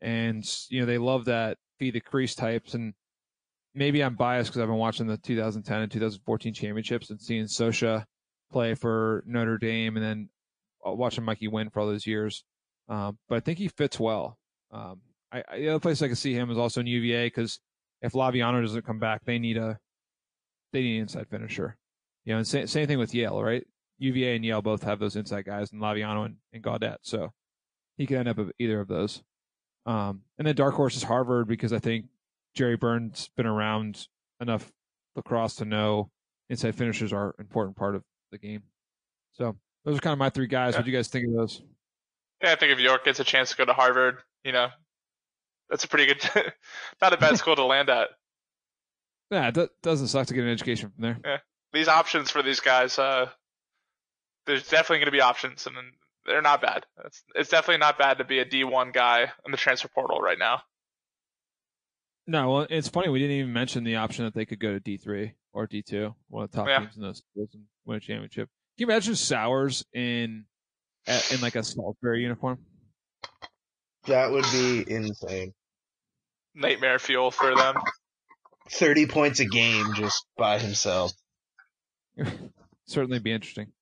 and 0.00 0.44
you 0.68 0.80
know 0.80 0.86
they 0.86 0.98
love 0.98 1.26
that 1.26 1.58
feed 1.78 1.94
the 1.94 2.00
crease 2.00 2.34
types. 2.34 2.74
And 2.74 2.94
maybe 3.74 4.02
I'm 4.02 4.16
biased 4.16 4.50
because 4.50 4.62
I've 4.62 4.68
been 4.68 4.76
watching 4.76 5.06
the 5.06 5.16
2010 5.16 5.80
and 5.80 5.90
2014 5.90 6.54
championships 6.54 7.10
and 7.10 7.20
seeing 7.20 7.44
Sosha 7.44 8.04
play 8.50 8.74
for 8.74 9.22
Notre 9.26 9.58
Dame, 9.58 9.96
and 9.96 10.04
then 10.04 10.28
watching 10.84 11.24
Mikey 11.24 11.48
Wynne 11.48 11.70
for 11.70 11.80
all 11.80 11.86
those 11.86 12.06
years. 12.06 12.44
Um, 12.88 13.18
but 13.28 13.36
I 13.36 13.40
think 13.40 13.58
he 13.58 13.68
fits 13.68 14.00
well. 14.00 14.38
Um, 14.72 15.00
I, 15.30 15.42
I, 15.48 15.58
the 15.58 15.68
other 15.68 15.80
place 15.80 16.00
I 16.02 16.06
can 16.06 16.16
see 16.16 16.32
him 16.32 16.50
is 16.50 16.58
also 16.58 16.80
in 16.80 16.86
UVA 16.86 17.26
because 17.26 17.60
if 18.00 18.12
Laviano 18.12 18.60
doesn't 18.60 18.86
come 18.86 18.98
back, 18.98 19.24
they 19.24 19.38
need 19.38 19.56
a 19.56 19.78
they 20.72 20.82
need 20.82 20.96
an 20.96 21.02
inside 21.02 21.28
finisher. 21.28 21.76
You 22.24 22.32
know, 22.32 22.38
and 22.38 22.46
sa- 22.46 22.66
same 22.66 22.86
thing 22.86 22.98
with 22.98 23.14
Yale, 23.14 23.42
right? 23.42 23.64
UVA 23.98 24.36
and 24.36 24.44
Yale 24.44 24.62
both 24.62 24.82
have 24.84 24.98
those 24.98 25.16
inside 25.16 25.44
guys, 25.44 25.72
and 25.72 25.82
Laviano 25.82 26.24
and, 26.26 26.36
and 26.52 26.62
Gaudet. 26.62 26.98
So 27.02 27.30
he 27.96 28.06
could 28.06 28.18
end 28.18 28.28
up 28.28 28.36
with 28.36 28.52
either 28.58 28.80
of 28.80 28.88
those. 28.88 29.22
Um, 29.88 30.20
and 30.36 30.46
then 30.46 30.54
dark 30.54 30.74
horse 30.74 30.96
is 30.96 31.02
Harvard 31.02 31.48
because 31.48 31.72
I 31.72 31.78
think 31.78 32.04
Gerry 32.54 32.76
Byrne's 32.76 33.30
been 33.36 33.46
around 33.46 34.06
enough 34.38 34.70
lacrosse 35.16 35.56
to 35.56 35.64
know 35.64 36.10
inside 36.50 36.74
finishers 36.74 37.10
are 37.10 37.28
an 37.38 37.40
important 37.40 37.74
part 37.74 37.94
of 37.94 38.02
the 38.30 38.36
game. 38.36 38.62
So 39.32 39.56
those 39.86 39.96
are 39.96 40.00
kind 40.00 40.12
of 40.12 40.18
my 40.18 40.28
three 40.28 40.46
guys. 40.46 40.74
Yeah. 40.74 40.80
What 40.80 40.84
do 40.84 40.90
you 40.90 40.96
guys 40.98 41.08
think 41.08 41.28
of 41.28 41.32
those? 41.32 41.62
Yeah, 42.42 42.52
I 42.52 42.56
think 42.56 42.70
if 42.70 42.80
York 42.80 43.06
gets 43.06 43.18
a 43.18 43.24
chance 43.24 43.50
to 43.50 43.56
go 43.56 43.64
to 43.64 43.72
Harvard, 43.72 44.18
you 44.44 44.52
know, 44.52 44.68
that's 45.70 45.84
a 45.84 45.88
pretty 45.88 46.12
good, 46.12 46.52
not 47.00 47.14
a 47.14 47.16
bad 47.16 47.38
school 47.38 47.56
to 47.56 47.64
land 47.64 47.88
at. 47.88 48.08
Yeah, 49.30 49.48
it 49.48 49.54
do- 49.54 49.68
doesn't 49.82 50.08
suck 50.08 50.26
to 50.26 50.34
get 50.34 50.44
an 50.44 50.50
education 50.50 50.90
from 50.90 51.02
there. 51.02 51.18
Yeah. 51.24 51.38
These 51.72 51.88
options 51.88 52.30
for 52.30 52.42
these 52.42 52.60
guys, 52.60 52.98
uh, 52.98 53.30
there's 54.44 54.68
definitely 54.68 54.98
going 54.98 55.06
to 55.06 55.12
be 55.12 55.20
options, 55.22 55.66
and 55.66 55.76
they're 56.28 56.42
not 56.42 56.62
bad. 56.62 56.84
It's, 57.04 57.22
it's 57.34 57.50
definitely 57.50 57.78
not 57.80 57.98
bad 57.98 58.18
to 58.18 58.24
be 58.24 58.38
a 58.38 58.44
D1 58.44 58.92
guy 58.92 59.22
in 59.44 59.50
the 59.50 59.56
transfer 59.56 59.88
portal 59.88 60.20
right 60.20 60.38
now. 60.38 60.62
No, 62.26 62.50
well, 62.50 62.66
it's 62.68 62.88
funny 62.88 63.08
we 63.08 63.18
didn't 63.18 63.36
even 63.36 63.52
mention 63.52 63.84
the 63.84 63.96
option 63.96 64.24
that 64.26 64.34
they 64.34 64.44
could 64.44 64.60
go 64.60 64.72
to 64.72 64.80
D 64.80 64.98
three 64.98 65.32
or 65.52 65.66
D 65.66 65.82
two, 65.82 66.14
one 66.28 66.44
of 66.44 66.50
the 66.50 66.56
top 66.58 66.68
Yeah. 66.68 66.80
teams 66.80 66.96
in 66.96 67.02
those 67.02 67.18
schools, 67.32 67.50
and 67.54 67.64
win 67.86 67.96
a 67.96 68.00
championship. 68.00 68.48
Can 68.76 68.86
you 68.86 68.92
imagine 68.92 69.16
Sowers 69.16 69.84
in 69.94 70.44
in 71.06 71.40
like 71.40 71.56
a 71.56 71.64
Salisbury 71.64 72.20
uniform? 72.22 72.58
That 74.06 74.30
would 74.30 74.44
be 74.52 74.84
insane. 74.86 75.54
Nightmare 76.54 76.98
fuel 76.98 77.30
for 77.30 77.54
them. 77.54 77.76
30 78.70 79.06
points 79.06 79.40
a 79.40 79.46
game 79.46 79.86
just 79.94 80.26
by 80.36 80.58
himself. 80.58 81.12
Certainly 82.86 83.20
be 83.20 83.32
interesting. 83.32 83.72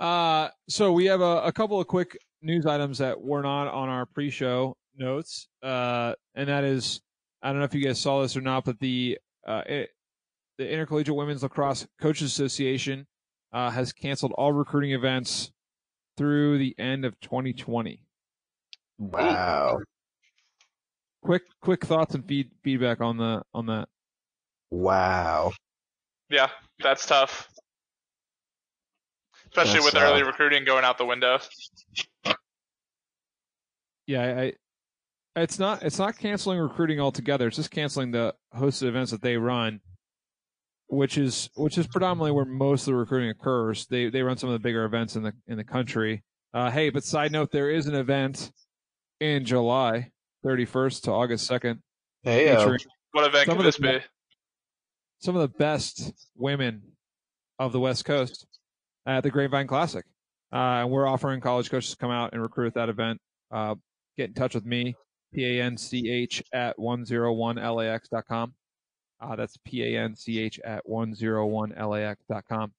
Uh, 0.00 0.48
so 0.66 0.92
we 0.92 1.04
have 1.04 1.20
a, 1.20 1.42
a 1.42 1.52
couple 1.52 1.78
of 1.78 1.86
quick 1.86 2.16
news 2.40 2.64
items 2.64 2.98
that 2.98 3.20
were 3.20 3.42
not 3.42 3.68
on 3.68 3.90
our 3.90 4.06
pre-show 4.06 4.74
notes, 4.96 5.46
uh, 5.62 6.14
and 6.34 6.48
that 6.48 6.64
is, 6.64 7.02
I 7.42 7.50
don't 7.50 7.58
know 7.58 7.66
if 7.66 7.74
you 7.74 7.84
guys 7.84 8.00
saw 8.00 8.22
this 8.22 8.34
or 8.34 8.40
not, 8.40 8.64
but 8.64 8.80
the 8.80 9.18
uh, 9.46 9.62
it, 9.66 9.90
the 10.56 10.70
Intercollegiate 10.70 11.14
Women's 11.14 11.42
Lacrosse 11.42 11.86
Coaches 12.00 12.30
Association 12.30 13.06
uh, 13.52 13.70
has 13.70 13.92
canceled 13.92 14.32
all 14.32 14.52
recruiting 14.52 14.92
events 14.92 15.52
through 16.16 16.58
the 16.58 16.74
end 16.78 17.04
of 17.04 17.18
2020. 17.20 18.02
Wow. 18.98 19.80
Quick, 21.22 21.42
quick 21.60 21.84
thoughts 21.84 22.14
and 22.14 22.26
feed, 22.26 22.50
feedback 22.62 23.00
on 23.00 23.16
the 23.18 23.42
on 23.52 23.66
that. 23.66 23.88
Wow. 24.70 25.52
Yeah, 26.30 26.48
that's 26.82 27.06
tough. 27.06 27.48
Especially 29.52 29.72
That's 29.74 29.84
with 29.86 29.94
tough. 29.94 30.02
early 30.12 30.22
recruiting 30.22 30.64
going 30.64 30.84
out 30.84 30.96
the 30.98 31.04
window. 31.06 31.38
Yeah, 34.06 34.22
I, 34.22 34.42
I 34.42 34.52
it's 35.42 35.58
not 35.58 35.82
it's 35.82 35.98
not 35.98 36.18
canceling 36.18 36.58
recruiting 36.58 37.00
altogether. 37.00 37.46
It's 37.48 37.56
just 37.56 37.70
canceling 37.70 38.10
the 38.10 38.34
hosted 38.56 38.84
events 38.88 39.10
that 39.12 39.22
they 39.22 39.36
run, 39.36 39.80
which 40.88 41.16
is 41.18 41.50
which 41.54 41.78
is 41.78 41.86
predominantly 41.86 42.32
where 42.32 42.44
most 42.44 42.82
of 42.82 42.86
the 42.92 42.94
recruiting 42.96 43.30
occurs. 43.30 43.86
They 43.86 44.08
they 44.10 44.22
run 44.22 44.36
some 44.36 44.48
of 44.50 44.54
the 44.54 44.58
bigger 44.60 44.84
events 44.84 45.16
in 45.16 45.22
the 45.22 45.32
in 45.46 45.56
the 45.56 45.64
country. 45.64 46.24
Uh, 46.52 46.70
hey, 46.70 46.90
but 46.90 47.04
side 47.04 47.30
note, 47.30 47.52
there 47.52 47.70
is 47.70 47.86
an 47.86 47.94
event 47.94 48.50
in 49.20 49.44
July 49.44 50.10
31st 50.44 51.02
to 51.02 51.12
August 51.12 51.48
2nd 51.48 51.78
Hey, 52.24 52.46
yo. 52.48 52.76
What 53.12 53.26
event 53.28 53.46
Some 53.46 53.56
could 53.56 53.66
this 53.66 53.76
the- 53.76 53.82
be? 53.82 53.98
some 55.20 55.36
of 55.36 55.42
the 55.42 55.58
best 55.58 56.12
women 56.34 56.82
of 57.60 57.70
the 57.72 57.78
West 57.78 58.04
Coast 58.04 58.46
at 59.06 59.22
the 59.22 59.30
Grapevine 59.30 59.66
Classic. 59.66 60.04
Uh, 60.52 60.82
and 60.82 60.90
we're 60.90 61.06
offering 61.06 61.40
college 61.40 61.70
coaches 61.70 61.90
to 61.90 61.96
come 61.96 62.10
out 62.10 62.32
and 62.32 62.42
recruit 62.42 62.68
at 62.68 62.74
that 62.74 62.88
event. 62.88 63.20
Uh, 63.50 63.76
get 64.16 64.28
in 64.28 64.34
touch 64.34 64.54
with 64.54 64.66
me, 64.66 64.96
P 65.32 65.58
A 65.58 65.62
N 65.62 65.76
C 65.76 66.10
H 66.10 66.42
at 66.52 66.76
101lax.com. 66.78 68.54
Uh, 69.20 69.36
that's 69.36 69.56
P 69.64 69.82
A 69.84 70.00
N 70.00 70.16
C 70.16 70.40
H 70.40 70.58
at 70.60 70.84
101lax.com. 70.86 72.72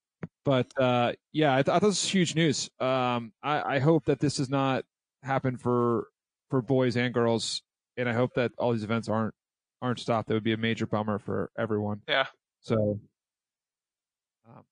But 0.43 0.67
uh, 0.77 1.13
yeah, 1.31 1.53
I, 1.53 1.57
th- 1.57 1.69
I 1.69 1.79
thought 1.79 1.81
this 1.81 2.03
was 2.03 2.09
huge 2.09 2.35
news. 2.35 2.69
Um, 2.79 3.31
I, 3.41 3.75
I 3.75 3.79
hope 3.79 4.05
that 4.05 4.19
this 4.19 4.35
does 4.35 4.49
not 4.49 4.83
happen 5.23 5.57
for 5.57 6.07
for 6.49 6.61
boys 6.61 6.97
and 6.97 7.13
girls, 7.13 7.61
and 7.97 8.09
I 8.09 8.13
hope 8.13 8.33
that 8.35 8.51
all 8.57 8.73
these 8.73 8.83
events 8.83 9.07
aren't 9.07 9.33
aren't 9.81 9.99
stopped. 9.99 10.27
That 10.27 10.33
would 10.33 10.43
be 10.43 10.53
a 10.53 10.57
major 10.57 10.85
bummer 10.85 11.19
for 11.19 11.51
everyone. 11.57 12.01
Yeah. 12.07 12.25
So 12.61 12.99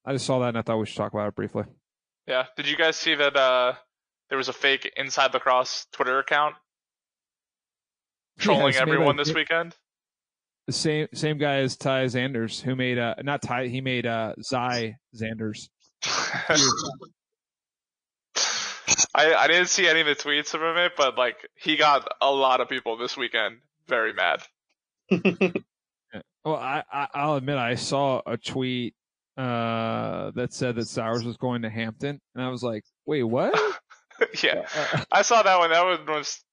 I 0.06 0.14
just 0.14 0.26
saw 0.26 0.40
that 0.40 0.50
and 0.50 0.58
I 0.58 0.62
thought 0.62 0.78
we 0.80 0.86
should 0.86 0.98
talk 0.98 1.14
about 1.14 1.28
it 1.28 1.36
briefly. 1.36 1.64
Yeah. 2.28 2.46
Did 2.58 2.68
you 2.68 2.76
guys 2.78 2.96
see 2.96 3.16
that 3.16 3.36
uh 3.36 3.74
there 4.30 4.38
was 4.38 4.50
a 4.50 4.54
fake 4.54 4.92
Inside 4.98 5.34
Lacrosse 5.34 5.88
Twitter 5.92 6.20
account 6.20 6.56
trolling 8.38 8.74
Yeah, 8.74 8.82
everyone 8.82 9.16
by- 9.18 9.24
this 9.24 9.34
weekend? 9.34 9.76
The 10.68 10.74
same 10.74 11.08
same 11.14 11.38
guy 11.40 11.58
as 11.58 11.76
Ty 11.78 12.06
Xanders, 12.06 12.62
who 12.62 12.76
made 12.76 13.00
uh 13.00 13.16
not 13.24 13.42
Ty, 13.42 13.68
he 13.68 13.82
made 13.82 14.06
uh 14.06 14.34
Zy 14.42 14.96
Zanders. 15.16 15.70
I 19.16 19.34
I 19.34 19.48
didn't 19.48 19.68
see 19.70 19.88
any 19.88 20.02
of 20.02 20.08
the 20.08 20.16
tweets 20.16 20.50
from 20.50 20.78
it, 20.78 20.94
but 20.96 21.18
like 21.18 21.38
he 21.56 21.76
got 21.76 22.08
a 22.22 22.32
lot 22.32 22.62
of 22.62 22.70
people 22.70 22.98
this 22.98 23.18
weekend 23.18 23.58
very 23.88 24.14
mad. 24.14 24.44
Well, 26.46 26.56
I, 26.56 26.84
I 26.92 27.08
I'll 27.14 27.36
admit 27.36 27.58
I 27.58 27.76
saw 27.76 28.22
a 28.26 28.38
tweet 28.38 28.96
uh 29.40 30.32
that 30.36 30.54
said 30.54 30.76
that 30.76 30.88
Sowers 30.88 31.24
was 31.24 31.38
going 31.38 31.62
to 31.62 31.70
Hampton, 31.70 32.20
and 32.36 32.44
I 32.44 32.50
was 32.50 32.62
like, 32.62 32.84
wait, 33.06 33.24
what? 33.24 33.58
yeah, 34.44 34.66
Uh, 34.76 35.04
I 35.12 35.22
saw 35.22 35.42
that 35.42 35.60
one. 35.60 35.72
That 35.72 35.86
one 35.86 36.06
was 36.06 36.44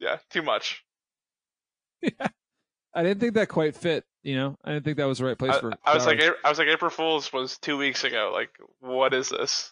yeah 0.00 0.18
too 0.30 0.42
much. 0.42 0.82
Yeah, 2.02 2.28
I 2.94 3.02
didn't 3.02 3.20
think 3.20 3.34
that 3.34 3.48
quite 3.48 3.76
fit. 3.76 4.04
You 4.22 4.36
know, 4.36 4.56
I 4.64 4.72
didn't 4.72 4.84
think 4.84 4.96
that 4.96 5.04
was 5.04 5.18
the 5.18 5.26
right 5.26 5.38
place 5.38 5.54
I, 5.54 5.60
for. 5.60 5.72
I 5.84 5.94
was 5.94 6.06
like 6.06 6.20
I 6.44 6.48
was 6.48 6.58
like 6.58 6.68
April 6.68 6.90
Fools 6.90 7.32
was 7.32 7.56
two 7.58 7.76
weeks 7.76 8.04
ago. 8.04 8.30
Like 8.34 8.50
what 8.80 9.14
is 9.14 9.28
this? 9.28 9.70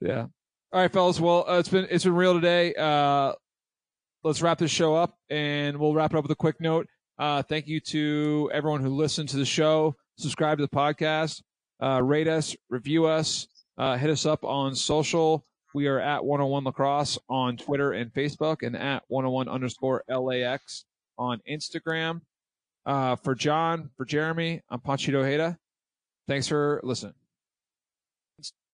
Yeah. 0.00 0.26
All 0.72 0.80
right, 0.80 0.92
fellas. 0.92 1.18
Well, 1.18 1.44
uh, 1.48 1.58
it's 1.58 1.68
been 1.70 1.88
it's 1.90 2.04
been 2.04 2.14
real 2.14 2.34
today. 2.34 2.74
Uh, 2.74 3.32
let's 4.22 4.42
wrap 4.42 4.58
this 4.58 4.70
show 4.70 4.94
up, 4.94 5.16
and 5.30 5.78
we'll 5.78 5.94
wrap 5.94 6.12
it 6.12 6.16
up 6.16 6.24
with 6.24 6.30
a 6.30 6.36
quick 6.36 6.60
note. 6.60 6.86
Uh, 7.18 7.42
thank 7.42 7.66
you 7.66 7.80
to 7.80 8.50
everyone 8.52 8.80
who 8.80 8.90
listened 8.90 9.30
to 9.30 9.38
the 9.38 9.44
show. 9.44 9.96
Subscribe 10.18 10.58
to 10.58 10.66
the 10.66 10.76
podcast. 10.76 11.42
Uh, 11.80 12.02
rate 12.02 12.26
us, 12.26 12.56
review 12.68 13.06
us, 13.06 13.46
uh, 13.78 13.96
hit 13.96 14.10
us 14.10 14.26
up 14.26 14.44
on 14.44 14.74
social. 14.74 15.46
We 15.74 15.86
are 15.86 16.00
at 16.00 16.24
101 16.24 16.64
Lacrosse 16.64 17.18
on 17.28 17.56
Twitter 17.56 17.92
and 17.92 18.12
Facebook, 18.12 18.66
and 18.66 18.76
at 18.76 19.04
101 19.06 19.48
underscore 19.48 20.02
LAX 20.08 20.86
on 21.18 21.40
Instagram. 21.48 22.22
Uh, 22.84 23.14
for 23.16 23.36
John, 23.36 23.90
for 23.96 24.04
Jeremy, 24.04 24.60
I'm 24.70 24.80
Panchito 24.80 25.22
Ojeda. 25.22 25.56
Thanks 26.26 26.48
for 26.48 26.80
listening. 26.82 27.14